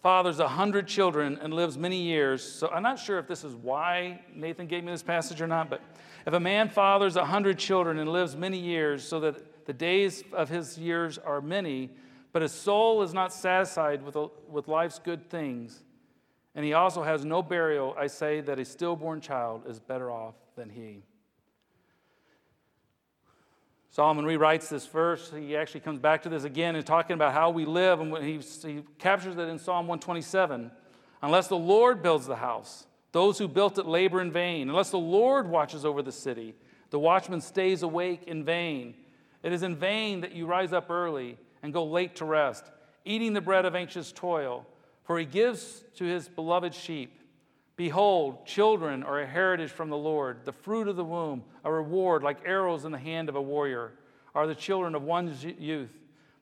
fathers 0.03 0.39
a 0.41 0.49
hundred 0.49 0.89
children 0.89 1.39
and 1.41 1.55
lives 1.55 1.79
many 1.79 2.03
years, 2.03 2.43
so 2.43 2.69
I'm 2.69 2.83
not 2.83 2.99
sure 2.99 3.19
if 3.19 3.27
this 3.27 3.45
is 3.45 3.55
why 3.55 4.21
Nathan 4.35 4.67
gave 4.67 4.85
me 4.85 4.93
this 4.93 5.03
passage 5.03 5.41
or 5.41 5.47
not, 5.47 5.71
but 5.71 5.81
if 6.27 6.33
a 6.33 6.41
man 6.41 6.69
fathers 6.69 7.17
a 7.17 7.25
hundred 7.25 7.59
children 7.59 7.99
and 7.99 8.11
lives 8.11 8.35
many 8.35 8.59
years, 8.59 9.07
so 9.07 9.21
that 9.21 9.67
the 9.67 9.73
days 9.73 10.25
of 10.33 10.49
his 10.49 10.77
years 10.79 11.19
are 11.19 11.41
many, 11.41 11.91
but 12.33 12.43
his 12.43 12.53
soul 12.53 13.03
is 13.03 13.15
not 13.15 13.33
satisfied 13.33 14.03
with, 14.03 14.17
with 14.49 14.69
life's 14.69 14.99
good 14.99 15.31
things, 15.31 15.85
and 16.55 16.65
he 16.65 16.73
also 16.73 17.03
has 17.03 17.25
no 17.25 17.43
burial. 17.43 17.95
I 17.99 18.07
say 18.07 18.41
that 18.43 18.59
a 18.59 18.65
stillborn 18.65 19.21
child 19.21 19.63
is 19.69 19.81
better 19.81 20.11
off 20.11 20.35
than 20.57 20.71
he. 20.71 21.03
Solomon 23.91 24.25
rewrites 24.25 24.69
this 24.69 24.87
verse. 24.87 25.33
He 25.37 25.57
actually 25.57 25.81
comes 25.81 26.01
back 26.01 26.23
to 26.25 26.29
this 26.29 26.43
again 26.43 26.75
and 26.75 26.85
talking 26.85 27.15
about 27.15 27.33
how 27.33 27.51
we 27.51 27.65
live, 27.65 28.01
and 28.01 28.17
he, 28.17 28.39
he 28.39 28.83
captures 28.99 29.37
it 29.37 29.49
in 29.49 29.59
Psalm 29.59 29.87
127. 29.87 30.71
Unless 31.23 31.47
the 31.49 31.57
Lord 31.57 32.03
builds 32.03 32.27
the 32.27 32.37
house, 32.37 32.87
those 33.13 33.39
who 33.39 33.47
built 33.47 33.79
it 33.79 33.87
labor 33.87 34.21
in 34.21 34.33
vain. 34.33 34.69
Unless 34.69 34.91
the 34.91 34.99
Lord 34.99 35.49
watches 35.49 35.85
over 35.85 36.03
the 36.03 36.11
city, 36.11 36.57
the 36.91 36.99
watchman 36.99 37.41
stays 37.41 37.85
awake 37.85 38.25
in 38.27 38.45
vain. 38.45 38.97
It 39.45 39.53
is 39.53 39.63
in 39.63 39.77
vain 39.77 40.23
that 40.23 40.33
you 40.33 40.47
rise 40.47 40.73
up 40.73 40.91
early 40.91 41.39
and 41.63 41.73
go 41.73 41.85
late 41.85 42.17
to 42.17 42.25
rest, 42.25 42.65
eating 43.05 43.33
the 43.33 43.41
bread 43.41 43.65
of 43.65 43.77
anxious 43.77 44.11
toil, 44.11 44.67
for 45.05 45.19
he 45.19 45.25
gives 45.25 45.85
to 45.97 46.05
his 46.05 46.29
beloved 46.29 46.75
sheep. 46.75 47.21
Behold, 47.77 48.47
children 48.47 49.03
are 49.03 49.21
a 49.21 49.27
heritage 49.27 49.71
from 49.71 49.91
the 49.91 49.97
Lord, 49.97 50.45
the 50.45 50.53
fruit 50.53 50.89
of 50.89 50.97
the 50.97 51.05
womb, 51.05 51.45
a 51.65 51.73
reward 51.73 52.23
like 52.23 52.39
arrows 52.47 52.85
in 52.85 52.93
the 52.93 52.99
hand 52.99 53.29
of 53.29 53.37
a 53.37 53.43
warrior, 53.43 53.93
are 54.35 54.47
the 54.47 54.55
children 54.55 54.95
of 54.95 55.03
one's 55.03 55.45
youth. 55.45 55.93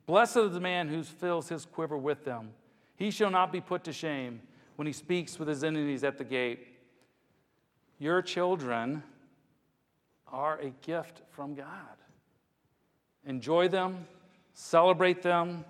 Blessed 0.06 0.36
is 0.38 0.52
the 0.52 0.60
man 0.60 0.88
who 0.88 1.02
fills 1.02 1.48
his 1.48 1.64
quiver 1.64 1.96
with 1.96 2.24
them. 2.24 2.50
He 2.96 3.10
shall 3.10 3.30
not 3.30 3.52
be 3.52 3.60
put 3.60 3.84
to 3.84 3.92
shame 3.92 4.40
when 4.76 4.86
he 4.86 4.92
speaks 4.92 5.38
with 5.38 5.48
his 5.48 5.64
enemies 5.64 6.04
at 6.04 6.18
the 6.18 6.24
gate. 6.24 6.66
Your 7.98 8.20
children 8.20 9.02
are 10.26 10.58
a 10.58 10.70
gift 10.84 11.22
from 11.30 11.54
God. 11.54 11.66
Enjoy 13.26 13.68
them, 13.68 14.06
celebrate 14.54 15.22
them, 15.22 15.64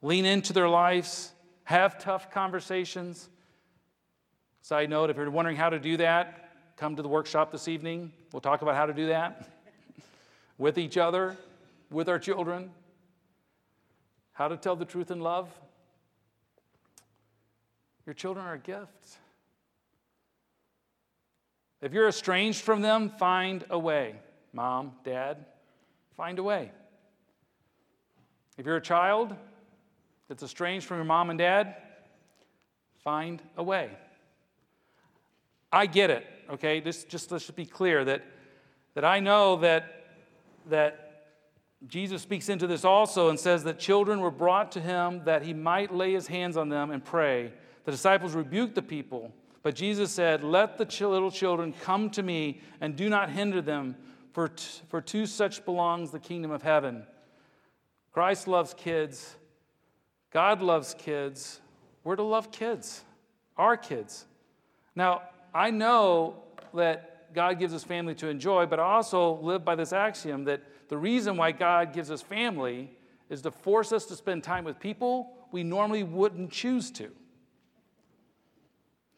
lean 0.00 0.24
into 0.24 0.52
their 0.52 0.68
lives, 0.68 1.32
have 1.66 1.98
tough 1.98 2.30
conversations 2.30 3.28
Side 4.66 4.90
note 4.90 5.10
if 5.10 5.16
you're 5.16 5.30
wondering 5.30 5.56
how 5.56 5.70
to 5.70 5.78
do 5.78 5.96
that, 5.98 6.50
come 6.76 6.96
to 6.96 7.02
the 7.02 7.08
workshop 7.08 7.52
this 7.52 7.68
evening. 7.68 8.10
We'll 8.32 8.40
talk 8.40 8.62
about 8.62 8.74
how 8.74 8.86
to 8.86 8.92
do 8.92 9.06
that 9.06 9.48
with 10.58 10.76
each 10.76 10.96
other, 10.96 11.36
with 11.88 12.08
our 12.08 12.18
children, 12.18 12.72
how 14.32 14.48
to 14.48 14.56
tell 14.56 14.74
the 14.74 14.84
truth 14.84 15.12
in 15.12 15.20
love. 15.20 15.48
Your 18.06 18.14
children 18.14 18.44
are 18.44 18.54
a 18.54 18.58
gift. 18.58 19.18
If 21.80 21.92
you're 21.92 22.08
estranged 22.08 22.62
from 22.62 22.82
them, 22.82 23.10
find 23.10 23.64
a 23.70 23.78
way. 23.78 24.16
Mom, 24.52 24.94
dad, 25.04 25.46
find 26.16 26.40
a 26.40 26.42
way. 26.42 26.72
If 28.58 28.66
you're 28.66 28.78
a 28.78 28.82
child 28.82 29.36
that's 30.28 30.42
estranged 30.42 30.86
from 30.86 30.98
your 30.98 31.04
mom 31.04 31.30
and 31.30 31.38
dad, 31.38 31.76
find 33.02 33.42
a 33.56 33.62
way. 33.62 33.90
I 35.72 35.86
get 35.86 36.10
it, 36.10 36.26
okay? 36.50 36.80
This, 36.80 37.04
just 37.04 37.30
let's 37.30 37.50
be 37.50 37.66
clear 37.66 38.04
that, 38.04 38.24
that 38.94 39.04
I 39.04 39.20
know 39.20 39.56
that, 39.56 40.06
that 40.68 41.06
Jesus 41.86 42.22
speaks 42.22 42.48
into 42.48 42.66
this 42.66 42.84
also 42.84 43.28
and 43.28 43.38
says 43.38 43.64
that 43.64 43.78
children 43.78 44.20
were 44.20 44.30
brought 44.30 44.72
to 44.72 44.80
him 44.80 45.22
that 45.24 45.42
he 45.42 45.52
might 45.52 45.94
lay 45.94 46.12
his 46.12 46.26
hands 46.26 46.56
on 46.56 46.68
them 46.68 46.90
and 46.90 47.04
pray. 47.04 47.52
The 47.84 47.90
disciples 47.92 48.34
rebuked 48.34 48.74
the 48.74 48.82
people, 48.82 49.32
but 49.62 49.74
Jesus 49.74 50.10
said, 50.10 50.42
Let 50.42 50.78
the 50.78 51.08
little 51.08 51.30
children 51.30 51.74
come 51.82 52.10
to 52.10 52.22
me 52.22 52.60
and 52.80 52.96
do 52.96 53.08
not 53.08 53.30
hinder 53.30 53.60
them, 53.60 53.96
for, 54.32 54.48
t- 54.48 54.64
for 54.88 55.00
to 55.00 55.26
such 55.26 55.64
belongs 55.64 56.10
the 56.10 56.18
kingdom 56.18 56.50
of 56.50 56.62
heaven. 56.62 57.06
Christ 58.12 58.48
loves 58.48 58.74
kids. 58.74 59.36
God 60.36 60.60
loves 60.60 60.94
kids. 60.98 61.62
We're 62.04 62.16
to 62.16 62.22
love 62.22 62.52
kids, 62.52 63.02
our 63.56 63.74
kids. 63.74 64.26
Now, 64.94 65.22
I 65.54 65.70
know 65.70 66.42
that 66.74 67.32
God 67.32 67.58
gives 67.58 67.72
us 67.72 67.82
family 67.82 68.14
to 68.16 68.28
enjoy, 68.28 68.66
but 68.66 68.78
I 68.78 68.82
also 68.82 69.36
live 69.36 69.64
by 69.64 69.76
this 69.76 69.94
axiom 69.94 70.44
that 70.44 70.60
the 70.90 70.98
reason 70.98 71.38
why 71.38 71.52
God 71.52 71.94
gives 71.94 72.10
us 72.10 72.20
family 72.20 72.90
is 73.30 73.40
to 73.40 73.50
force 73.50 73.92
us 73.92 74.04
to 74.04 74.14
spend 74.14 74.44
time 74.44 74.64
with 74.64 74.78
people 74.78 75.32
we 75.52 75.62
normally 75.62 76.02
wouldn't 76.02 76.50
choose 76.50 76.90
to. 76.90 77.10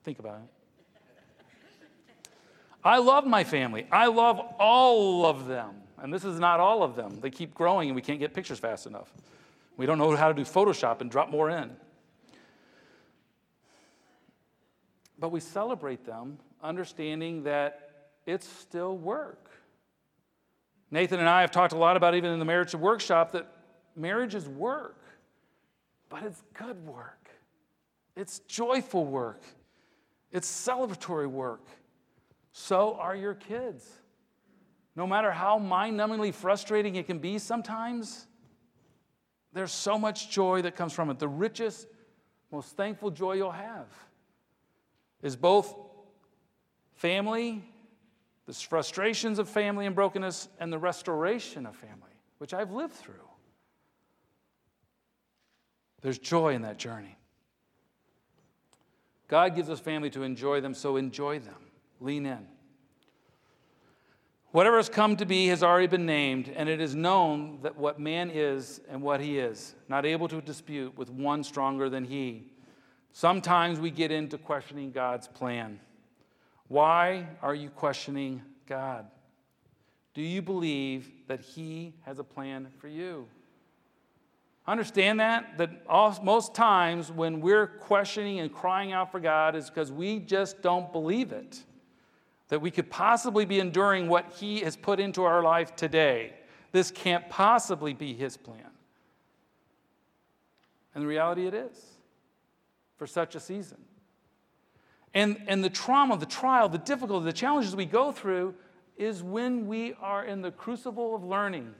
Think 0.05 0.21
about 0.21 0.43
it. 0.45 1.89
I 2.85 2.99
love 2.99 3.27
my 3.27 3.43
family. 3.43 3.89
I 3.91 4.07
love 4.07 4.39
all 4.61 5.27
of 5.27 5.49
them. 5.49 5.83
And 6.01 6.15
this 6.15 6.25
is 6.25 6.39
not 6.39 6.61
all 6.61 6.85
of 6.85 6.95
them. 6.95 7.19
They 7.21 7.31
keep 7.31 7.55
growing 7.55 7.89
and 7.89 7.97
we 7.97 8.03
can't 8.03 8.21
get 8.21 8.35
pictures 8.35 8.61
fast 8.61 8.87
enough. 8.87 9.13
We 9.79 9.87
don't 9.87 9.97
know 9.97 10.15
how 10.15 10.29
to 10.29 10.35
do 10.35 10.43
Photoshop 10.43 11.01
and 11.01 11.11
drop 11.11 11.31
more 11.31 11.49
in. 11.49 11.71
But 15.19 15.31
we 15.31 15.41
celebrate 15.41 16.05
them, 16.05 16.39
understanding 16.63 17.45
that 17.45 18.11
it's 18.27 18.47
still 18.47 18.99
work. 18.99 19.51
Nathan 20.91 21.21
and 21.21 21.29
I 21.29 21.43
have 21.43 21.51
talked 21.51 21.73
a 21.73 21.79
lot 21.79 21.97
about, 21.97 22.15
even 22.15 22.33
in 22.33 22.39
the 22.39 22.45
marriage 22.45 22.75
workshop, 22.75 23.33
that 23.33 23.51
marriage 23.95 24.35
is 24.35 24.49
work, 24.49 25.01
but 26.09 26.23
it's 26.25 26.43
good 26.55 26.85
work. 26.87 27.29
It's 28.17 28.41
joyful 28.41 29.07
work. 29.07 29.43
It's 30.33 30.49
celebratory 30.49 31.29
work. 31.29 31.67
So 32.53 32.97
are 32.99 33.15
your 33.15 33.35
kids. 33.35 33.89
No 34.97 35.07
matter 35.07 35.31
how 35.31 35.59
mind 35.59 35.99
numbingly 35.99 36.35
frustrating 36.35 36.97
it 36.97 37.07
can 37.07 37.19
be 37.19 37.39
sometimes, 37.39 38.28
there's 39.53 39.73
so 39.73 39.99
much 39.99 40.31
joy 40.31 40.63
that 40.63 40.77
comes 40.77 40.93
from 40.93 41.11
it. 41.11 41.19
The 41.19 41.29
richest, 41.29 41.87
most 42.53 42.77
thankful 42.77 43.11
joy 43.11 43.35
you'll 43.35 43.51
have 43.51 43.87
is 45.23 45.37
both 45.37 45.75
family, 46.95 47.65
the 48.47 48.53
frustrations 48.53 49.39
of 49.39 49.49
family 49.49 49.87
and 49.87 49.95
brokenness, 49.95 50.49
and 50.61 50.73
the 50.73 50.79
restoration 50.79 51.67
of 51.67 51.77
family, 51.77 52.13
which 52.39 52.55
I've 52.55 52.73
lived 52.73 52.95
through. 52.95 53.15
There's 56.01 56.19
joy 56.19 56.55
in 56.55 56.63
that 56.63 56.79
journey. 56.79 57.17
God 59.27 59.55
gives 59.55 59.69
us 59.69 59.81
family 59.81 60.11
to 60.11 60.23
enjoy 60.23 60.61
them, 60.61 60.75
so 60.75 60.97
enjoy 60.97 61.39
them. 61.39 61.59
Lean 62.01 62.25
in. 62.25 62.47
Whatever 64.51 64.77
has 64.79 64.89
come 64.89 65.17
to 65.17 65.27
be 65.27 65.49
has 65.49 65.63
already 65.63 65.87
been 65.87 66.07
named, 66.07 66.53
and 66.55 66.69
it 66.69 66.81
is 66.81 66.95
known 66.95 67.59
that 67.63 67.77
what 67.77 68.01
man 68.01 68.31
is 68.31 68.81
and 68.89 69.03
what 69.03 69.21
he 69.21 69.39
is, 69.39 69.75
not 69.89 70.07
able 70.07 70.27
to 70.29 70.41
dispute 70.41 70.97
with 70.97 71.11
one 71.11 71.45
stronger 71.45 71.91
than 71.91 72.05
he. 72.05 72.51
Sometimes 73.13 73.79
we 73.79 73.91
get 73.91 74.11
into 74.11 74.39
questioning 74.39 74.91
God's 74.91 75.29
plan. 75.29 75.81
Why 76.69 77.27
are 77.43 77.55
you 77.55 77.71
questioning 77.71 78.43
God? 78.67 79.07
Do 80.15 80.23
you 80.23 80.43
believe 80.43 81.11
that 81.27 81.41
He 81.41 81.95
has 82.03 82.19
a 82.19 82.25
plan 82.25 82.69
for 82.79 82.89
you? 82.89 83.27
Understand 84.67 85.21
that? 85.21 85.57
That 85.59 85.87
most 86.23 86.55
times 86.55 87.11
when 87.11 87.41
we're 87.41 87.67
questioning 87.67 88.41
and 88.41 88.53
crying 88.53 88.93
out 88.93 89.11
for 89.11 89.21
God 89.21 89.57
is 89.57 89.71
because 89.71 89.91
we 89.91 90.19
just 90.19 90.61
don't 90.61 90.93
believe 90.93 91.33
it. 91.33 91.63
That 92.49 92.61
we 92.61 92.71
could 92.71 92.91
possibly 92.91 93.45
be 93.45 93.61
enduring 93.61 94.09
what 94.09 94.33
He 94.39 94.61
has 94.61 94.77
put 94.77 95.01
into 95.01 95.25
our 95.25 95.43
life 95.43 95.77
today. 95.77 96.33
This 96.73 96.91
can't 96.91 97.29
possibly 97.29 97.95
be 97.95 98.15
His 98.15 98.37
plan. 98.37 98.71
And 100.95 101.05
the 101.05 101.09
reality 101.09 101.47
it 101.47 101.55
is 101.55 101.79
for 102.97 103.07
such 103.07 103.35
a 103.35 103.41
season. 103.41 103.79
And, 105.15 105.43
and 105.47 105.65
the 105.65 105.71
trauma, 105.71 106.17
the 106.17 106.27
trial, 106.27 106.69
the 106.69 106.79
difficulty, 106.79 107.25
the 107.25 107.33
challenges 107.33 107.75
we 107.75 107.87
go 107.87 108.13
through 108.13 108.55
is 108.97 109.23
when 109.23 109.67
we 109.67 109.95
are 110.01 110.25
in 110.25 110.43
the 110.43 110.51
crucible 110.51 111.15
of 111.15 111.25
learning. 111.25 111.75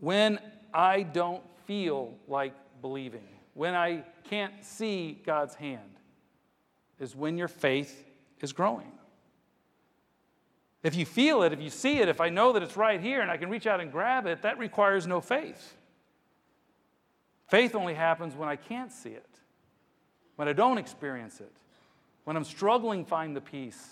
When 0.00 0.38
I 0.74 1.02
don't 1.02 1.42
feel 1.66 2.14
like 2.28 2.54
believing, 2.80 3.26
when 3.54 3.74
I 3.74 4.04
can't 4.24 4.64
see 4.64 5.20
God's 5.24 5.54
hand, 5.54 5.91
is 7.02 7.16
when 7.16 7.36
your 7.36 7.48
faith 7.48 8.04
is 8.40 8.52
growing. 8.52 8.92
If 10.82 10.96
you 10.96 11.06
feel 11.06 11.42
it, 11.42 11.52
if 11.52 11.60
you 11.60 11.70
see 11.70 11.98
it, 11.98 12.08
if 12.08 12.20
I 12.20 12.28
know 12.28 12.52
that 12.52 12.62
it's 12.62 12.76
right 12.76 13.00
here 13.00 13.20
and 13.20 13.30
I 13.30 13.36
can 13.36 13.50
reach 13.50 13.66
out 13.66 13.80
and 13.80 13.92
grab 13.92 14.26
it, 14.26 14.42
that 14.42 14.58
requires 14.58 15.06
no 15.06 15.20
faith. 15.20 15.76
Faith 17.48 17.74
only 17.74 17.94
happens 17.94 18.34
when 18.34 18.48
I 18.48 18.56
can't 18.56 18.90
see 18.90 19.10
it, 19.10 19.28
when 20.36 20.48
I 20.48 20.52
don't 20.52 20.78
experience 20.78 21.40
it, 21.40 21.52
when 22.24 22.36
I'm 22.36 22.44
struggling 22.44 23.04
to 23.04 23.10
find 23.10 23.36
the 23.36 23.40
peace. 23.40 23.90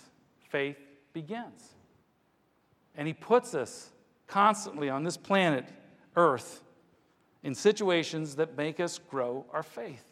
Faith 0.49 0.77
begins. 1.13 1.69
And 2.95 3.07
He 3.07 3.13
puts 3.13 3.55
us 3.55 3.91
constantly 4.27 4.89
on 4.89 5.03
this 5.03 5.15
planet, 5.15 5.65
Earth, 6.15 6.61
in 7.43 7.55
situations 7.55 8.35
that 8.35 8.57
make 8.57 8.79
us 8.79 8.97
grow 8.97 9.45
our 9.53 9.63
faith. 9.63 10.10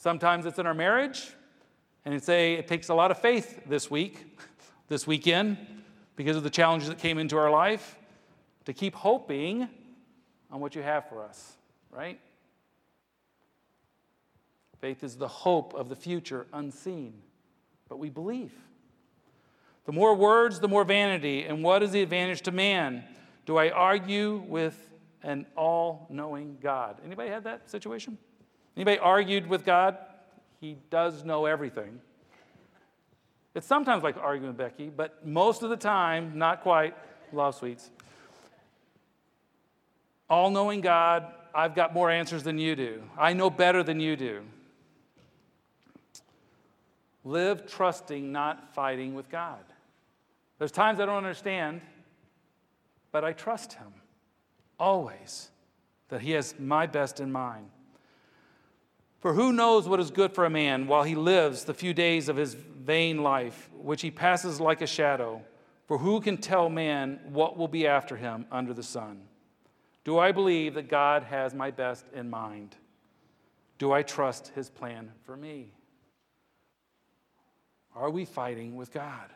Sometimes 0.00 0.46
it's 0.46 0.58
in 0.58 0.66
our 0.66 0.74
marriage, 0.74 1.30
and 2.06 2.14
it's 2.14 2.28
a, 2.30 2.54
it 2.54 2.66
takes 2.66 2.88
a 2.88 2.94
lot 2.94 3.10
of 3.10 3.18
faith 3.18 3.60
this 3.66 3.90
week, 3.90 4.40
this 4.88 5.06
weekend, 5.06 5.58
because 6.16 6.36
of 6.36 6.42
the 6.42 6.50
challenges 6.50 6.88
that 6.88 6.98
came 6.98 7.18
into 7.18 7.36
our 7.36 7.50
life, 7.50 7.98
to 8.64 8.72
keep 8.72 8.94
hoping 8.94 9.68
on 10.50 10.60
what 10.60 10.74
you 10.74 10.82
have 10.82 11.08
for 11.08 11.22
us 11.22 11.56
right? 11.90 12.20
Faith 14.80 15.04
is 15.04 15.16
the 15.16 15.28
hope 15.28 15.74
of 15.74 15.88
the 15.88 15.96
future 15.96 16.46
unseen, 16.52 17.14
but 17.88 17.98
we 17.98 18.08
believe. 18.08 18.52
The 19.84 19.92
more 19.92 20.14
words, 20.14 20.60
the 20.60 20.68
more 20.68 20.84
vanity. 20.84 21.44
And 21.44 21.62
what 21.62 21.82
is 21.82 21.90
the 21.90 22.02
advantage 22.02 22.42
to 22.42 22.52
man? 22.52 23.04
Do 23.44 23.56
I 23.56 23.70
argue 23.70 24.44
with 24.46 24.90
an 25.22 25.46
all-knowing 25.56 26.58
God? 26.62 26.98
Anybody 27.04 27.28
had 27.28 27.44
that 27.44 27.68
situation? 27.68 28.16
Anybody 28.80 28.98
argued 28.98 29.46
with 29.46 29.66
God? 29.66 29.98
He 30.58 30.78
does 30.88 31.22
know 31.22 31.44
everything. 31.44 32.00
It's 33.54 33.66
sometimes 33.66 34.02
like 34.02 34.16
arguing 34.16 34.46
with 34.46 34.56
Becky, 34.56 34.88
but 34.88 35.26
most 35.26 35.62
of 35.62 35.68
the 35.68 35.76
time, 35.76 36.38
not 36.38 36.62
quite. 36.62 36.96
Love 37.30 37.54
sweets. 37.54 37.90
All 40.30 40.48
knowing 40.48 40.80
God, 40.80 41.26
I've 41.54 41.74
got 41.74 41.92
more 41.92 42.10
answers 42.10 42.42
than 42.42 42.56
you 42.56 42.74
do. 42.74 43.02
I 43.18 43.34
know 43.34 43.50
better 43.50 43.82
than 43.82 44.00
you 44.00 44.16
do. 44.16 44.40
Live 47.22 47.66
trusting, 47.66 48.32
not 48.32 48.72
fighting 48.72 49.12
with 49.14 49.28
God. 49.28 49.62
There's 50.58 50.72
times 50.72 51.00
I 51.00 51.04
don't 51.04 51.18
understand, 51.18 51.82
but 53.12 53.26
I 53.26 53.34
trust 53.34 53.74
Him 53.74 53.92
always 54.78 55.50
that 56.08 56.22
He 56.22 56.30
has 56.30 56.54
my 56.58 56.86
best 56.86 57.20
in 57.20 57.30
mind. 57.30 57.68
For 59.20 59.34
who 59.34 59.52
knows 59.52 59.86
what 59.86 60.00
is 60.00 60.10
good 60.10 60.32
for 60.32 60.46
a 60.46 60.50
man 60.50 60.86
while 60.86 61.02
he 61.02 61.14
lives 61.14 61.64
the 61.64 61.74
few 61.74 61.92
days 61.92 62.28
of 62.28 62.36
his 62.36 62.54
vain 62.54 63.22
life, 63.22 63.68
which 63.74 64.00
he 64.00 64.10
passes 64.10 64.60
like 64.60 64.80
a 64.80 64.86
shadow? 64.86 65.42
For 65.86 65.98
who 65.98 66.20
can 66.20 66.38
tell 66.38 66.70
man 66.70 67.20
what 67.28 67.58
will 67.58 67.68
be 67.68 67.86
after 67.86 68.16
him 68.16 68.46
under 68.50 68.72
the 68.72 68.82
sun? 68.82 69.22
Do 70.04 70.18
I 70.18 70.32
believe 70.32 70.74
that 70.74 70.88
God 70.88 71.24
has 71.24 71.52
my 71.52 71.70
best 71.70 72.06
in 72.14 72.30
mind? 72.30 72.74
Do 73.78 73.92
I 73.92 74.02
trust 74.02 74.52
his 74.54 74.70
plan 74.70 75.10
for 75.24 75.36
me? 75.36 75.72
Are 77.94 78.08
we 78.08 78.24
fighting 78.24 78.76
with 78.76 78.92
God? 78.92 79.30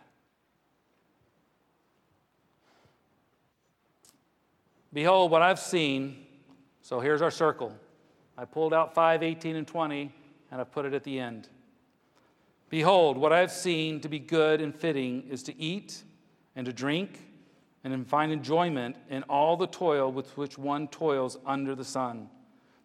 Behold, 4.92 5.30
what 5.30 5.42
I've 5.42 5.58
seen. 5.58 6.24
So 6.80 7.00
here's 7.00 7.20
our 7.20 7.30
circle. 7.30 7.74
I 8.36 8.44
pulled 8.44 8.74
out 8.74 8.94
5, 8.94 9.22
18, 9.22 9.56
and 9.56 9.66
20, 9.66 10.12
and 10.50 10.60
I've 10.60 10.72
put 10.72 10.84
it 10.84 10.94
at 10.94 11.04
the 11.04 11.18
end. 11.18 11.48
Behold, 12.68 13.16
what 13.16 13.32
I 13.32 13.38
have 13.38 13.52
seen 13.52 14.00
to 14.00 14.08
be 14.08 14.18
good 14.18 14.60
and 14.60 14.74
fitting 14.74 15.28
is 15.30 15.42
to 15.44 15.56
eat 15.60 16.02
and 16.56 16.66
to 16.66 16.72
drink 16.72 17.20
and 17.84 18.08
find 18.08 18.32
enjoyment 18.32 18.96
in 19.10 19.22
all 19.24 19.56
the 19.56 19.66
toil 19.66 20.10
with 20.10 20.36
which 20.36 20.56
one 20.56 20.88
toils 20.88 21.36
under 21.46 21.74
the 21.74 21.84
sun, 21.84 22.28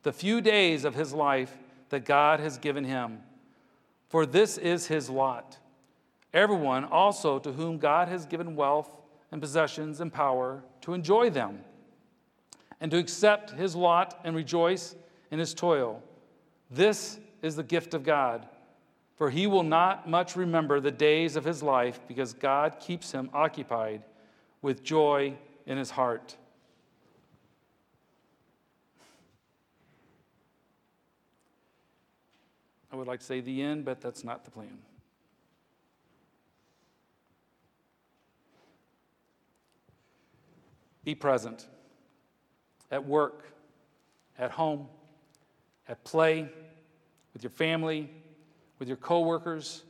the 0.04 0.12
few 0.12 0.42
days 0.42 0.86
of 0.86 0.94
his 0.94 1.14
life 1.14 1.58
that 1.90 2.06
God 2.06 2.40
has 2.40 2.58
given 2.58 2.84
him. 2.84 3.20
For 4.10 4.26
this 4.26 4.58
is 4.58 4.88
his 4.88 5.10
lot. 5.10 5.58
Everyone 6.34 6.86
also 6.86 7.40
to 7.40 7.54
whom 7.54 7.78
God 7.78 8.08
has 8.10 8.26
given 8.26 8.56
wealth 8.56 8.92
and 9.32 9.42
possessions 9.42 10.02
and 10.02 10.14
power 10.14 10.64
to 10.82 10.94
enjoy 10.94 11.30
them, 11.30 11.60
and 12.82 12.92
to 12.92 12.98
accept 12.98 13.52
his 13.52 13.76
lot 13.76 14.20
and 14.24 14.36
rejoice 14.36 14.96
in 15.32 15.40
his 15.40 15.54
toil. 15.54 16.02
This 16.70 17.20
is 17.42 17.56
the 17.56 17.64
gift 17.64 17.94
of 17.94 18.04
God. 18.04 18.48
For 19.16 19.30
he 19.30 19.48
will 19.48 19.64
not 19.64 20.10
much 20.10 20.36
remember 20.36 20.80
the 20.80 20.92
days 20.92 21.36
of 21.36 21.44
his 21.44 21.62
life 21.62 22.00
because 22.08 22.34
God 22.34 22.80
keeps 22.80 23.12
him 23.12 23.30
occupied 23.34 24.04
with 24.62 24.84
joy 24.84 25.34
in 25.66 25.78
his 25.78 25.92
heart. 25.92 26.38
I 32.92 32.96
would 32.96 33.08
like 33.08 33.20
to 33.20 33.26
say 33.26 33.42
the 33.42 33.62
end, 33.62 33.86
but 33.86 34.02
that's 34.02 34.24
not 34.24 34.46
the 34.46 34.52
plan. 34.52 34.80
Be 41.04 41.14
present 41.14 41.68
at 42.90 43.06
work, 43.06 43.52
at 44.38 44.52
home 44.52 44.88
at 45.90 46.04
play, 46.06 46.48
with 47.34 47.44
your 47.44 47.50
family, 47.50 48.10
with 48.78 48.88
your 48.88 48.98
coworkers, 48.98 49.84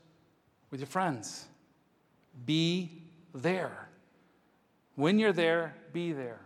with 0.72 0.80
your 0.80 0.88
friends. 0.88 1.46
Be 2.46 3.04
there. 3.34 3.90
When 4.96 5.20
you're 5.20 5.34
there, 5.34 5.76
be 5.94 6.14
there. 6.14 6.40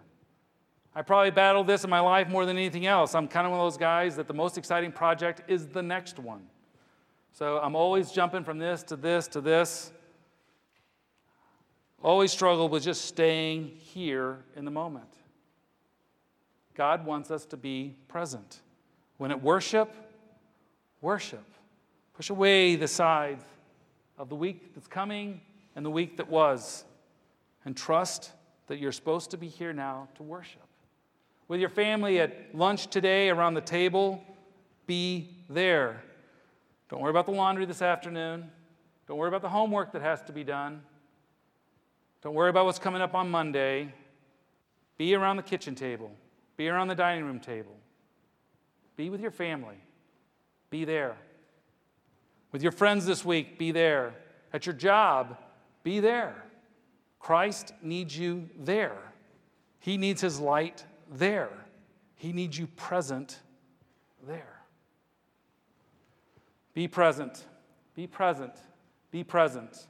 I 0.95 1.01
probably 1.01 1.31
battled 1.31 1.67
this 1.67 1.83
in 1.83 1.89
my 1.89 1.99
life 1.99 2.27
more 2.27 2.45
than 2.45 2.57
anything 2.57 2.85
else. 2.85 3.15
I'm 3.15 3.27
kind 3.27 3.47
of 3.47 3.51
one 3.51 3.59
of 3.59 3.65
those 3.65 3.77
guys 3.77 4.15
that 4.17 4.27
the 4.27 4.33
most 4.33 4.57
exciting 4.57 4.91
project 4.91 5.41
is 5.47 5.67
the 5.67 5.81
next 5.81 6.19
one. 6.19 6.47
So 7.31 7.57
I'm 7.57 7.75
always 7.75 8.11
jumping 8.11 8.43
from 8.43 8.59
this 8.59 8.83
to 8.83 8.95
this 8.95 9.27
to 9.29 9.41
this. 9.41 9.91
Always 12.03 12.31
struggle 12.31 12.69
with 12.69 12.83
just 12.83 13.05
staying 13.05 13.71
here 13.77 14.39
in 14.55 14.65
the 14.65 14.71
moment. 14.71 15.09
God 16.75 17.05
wants 17.05 17.31
us 17.31 17.45
to 17.47 17.57
be 17.57 17.95
present. 18.07 18.59
When 19.23 19.31
at 19.31 19.41
worship, 19.41 19.89
worship. 20.99 21.45
Push 22.13 22.29
away 22.29 22.75
the 22.75 22.89
side 22.89 23.39
of 24.17 24.27
the 24.27 24.36
week 24.36 24.73
that's 24.75 24.88
coming 24.88 25.39
and 25.77 25.86
the 25.86 25.89
week 25.89 26.17
that 26.17 26.29
was, 26.29 26.83
and 27.63 27.73
trust 27.73 28.31
that 28.67 28.79
you're 28.79 28.91
supposed 28.91 29.31
to 29.31 29.38
be 29.38 29.47
here 29.47 29.71
now 29.71 30.09
to 30.15 30.23
worship. 30.23 30.67
With 31.47 31.62
your 31.62 31.69
family 31.69 32.19
at 32.19 32.53
lunch 32.53 32.88
today 32.88 33.29
around 33.29 33.53
the 33.53 33.62
table, 33.62 34.21
be 34.88 35.29
there. 35.49 36.03
Don't 36.89 36.99
worry 36.99 37.12
about 37.12 37.25
the 37.25 37.31
laundry 37.31 37.63
this 37.65 37.81
afternoon. 37.81 38.51
Don't 39.07 39.15
worry 39.15 39.29
about 39.29 39.41
the 39.41 39.47
homework 39.47 39.93
that 39.93 40.01
has 40.01 40.21
to 40.23 40.33
be 40.33 40.43
done. 40.43 40.81
Don't 42.23 42.33
worry 42.33 42.49
about 42.49 42.65
what's 42.65 42.77
coming 42.77 43.01
up 43.01 43.15
on 43.15 43.31
Monday. 43.31 43.93
Be 44.97 45.15
around 45.15 45.38
the 45.38 45.43
kitchen 45.43 45.75
table, 45.75 46.12
be 46.57 46.67
around 46.67 46.89
the 46.89 46.95
dining 46.95 47.23
room 47.23 47.39
table. 47.39 47.77
Be 48.95 49.10
with 49.10 49.21
your 49.21 49.32
family. 49.32 49.77
Be 50.69 50.86
there. 50.86 51.17
With 52.51 52.62
your 52.62 52.71
friends 52.71 53.06
this 53.06 53.25
week, 53.25 53.58
be 53.58 53.71
there. 53.71 54.13
At 54.53 54.65
your 54.65 54.75
job, 54.75 55.38
be 55.84 55.99
there. 55.99 56.43
Christ 57.19 57.73
needs 57.82 58.17
you 58.17 58.49
there. 58.58 58.97
He 59.79 59.97
needs 59.97 60.21
his 60.21 60.39
light 60.39 60.86
there. 61.12 61.49
He 62.15 62.32
needs 62.32 62.58
you 62.58 62.67
present 62.67 63.39
there. 64.27 64.62
Be 66.73 66.88
present. 66.88 67.45
Be 67.95 68.08
present. 68.08 68.53
Be 69.12 69.23
present. 69.23 69.88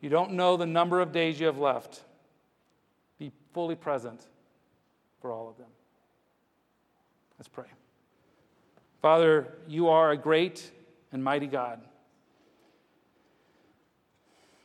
You 0.00 0.08
don't 0.08 0.32
know 0.32 0.56
the 0.56 0.66
number 0.66 1.00
of 1.00 1.12
days 1.12 1.38
you 1.38 1.46
have 1.46 1.58
left 1.58 2.02
fully 3.52 3.74
present 3.74 4.26
for 5.20 5.30
all 5.30 5.48
of 5.48 5.56
them. 5.56 5.68
Let's 7.38 7.48
pray. 7.48 7.66
Father, 9.00 9.48
you 9.66 9.88
are 9.88 10.12
a 10.12 10.16
great 10.16 10.70
and 11.10 11.22
mighty 11.22 11.46
God. 11.46 11.80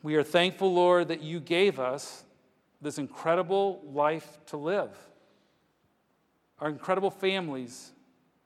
We 0.04 0.16
are 0.16 0.24
thankful, 0.24 0.74
Lord, 0.74 1.08
that 1.10 1.22
you 1.22 1.40
gave 1.40 1.80
us 1.80 2.24
this 2.82 2.98
incredible 2.98 3.82
life 3.92 4.38
to 4.48 4.58
live. 4.58 4.96
Our 6.60 6.70
incredible 6.70 7.12
families, 7.12 7.92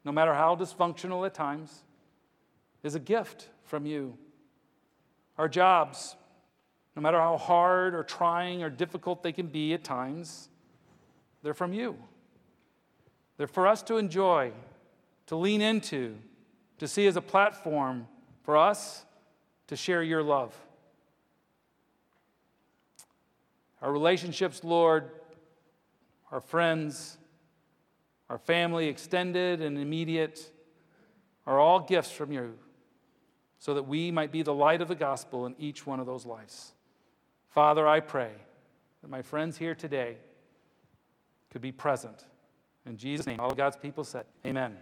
no 0.03 0.11
matter 0.11 0.33
how 0.33 0.55
dysfunctional 0.55 1.25
at 1.25 1.33
times, 1.33 1.83
is 2.83 2.95
a 2.95 2.99
gift 2.99 3.49
from 3.63 3.85
you. 3.85 4.17
Our 5.37 5.47
jobs, 5.47 6.15
no 6.95 7.01
matter 7.01 7.19
how 7.19 7.37
hard 7.37 7.95
or 7.95 8.03
trying 8.03 8.63
or 8.63 8.69
difficult 8.69 9.23
they 9.23 9.31
can 9.31 9.47
be 9.47 9.73
at 9.73 9.83
times, 9.83 10.49
they're 11.43 11.53
from 11.53 11.73
you. 11.73 11.97
They're 13.37 13.47
for 13.47 13.67
us 13.67 13.81
to 13.83 13.97
enjoy, 13.97 14.51
to 15.27 15.35
lean 15.35 15.61
into, 15.61 16.17
to 16.79 16.87
see 16.87 17.07
as 17.07 17.15
a 17.15 17.21
platform 17.21 18.07
for 18.43 18.57
us 18.57 19.05
to 19.67 19.75
share 19.75 20.03
your 20.03 20.21
love. 20.21 20.55
Our 23.81 23.91
relationships, 23.91 24.63
Lord, 24.63 25.09
our 26.31 26.41
friends, 26.41 27.17
our 28.29 28.37
family, 28.37 28.87
extended 28.87 29.61
and 29.61 29.77
immediate, 29.77 30.51
are 31.47 31.59
all 31.59 31.79
gifts 31.79 32.11
from 32.11 32.31
you 32.31 32.53
so 33.57 33.73
that 33.73 33.83
we 33.83 34.11
might 34.11 34.31
be 34.31 34.41
the 34.41 34.53
light 34.53 34.81
of 34.81 34.87
the 34.87 34.95
gospel 34.95 35.45
in 35.45 35.55
each 35.57 35.85
one 35.85 35.99
of 35.99 36.05
those 36.05 36.25
lives. 36.25 36.73
Father, 37.51 37.87
I 37.87 37.99
pray 37.99 38.31
that 39.01 39.09
my 39.09 39.21
friends 39.21 39.57
here 39.57 39.75
today 39.75 40.17
could 41.51 41.61
be 41.61 41.71
present. 41.71 42.25
In 42.85 42.97
Jesus' 42.97 43.27
name, 43.27 43.39
all 43.39 43.53
God's 43.53 43.77
people 43.77 44.03
said, 44.03 44.25
Amen. 44.45 44.77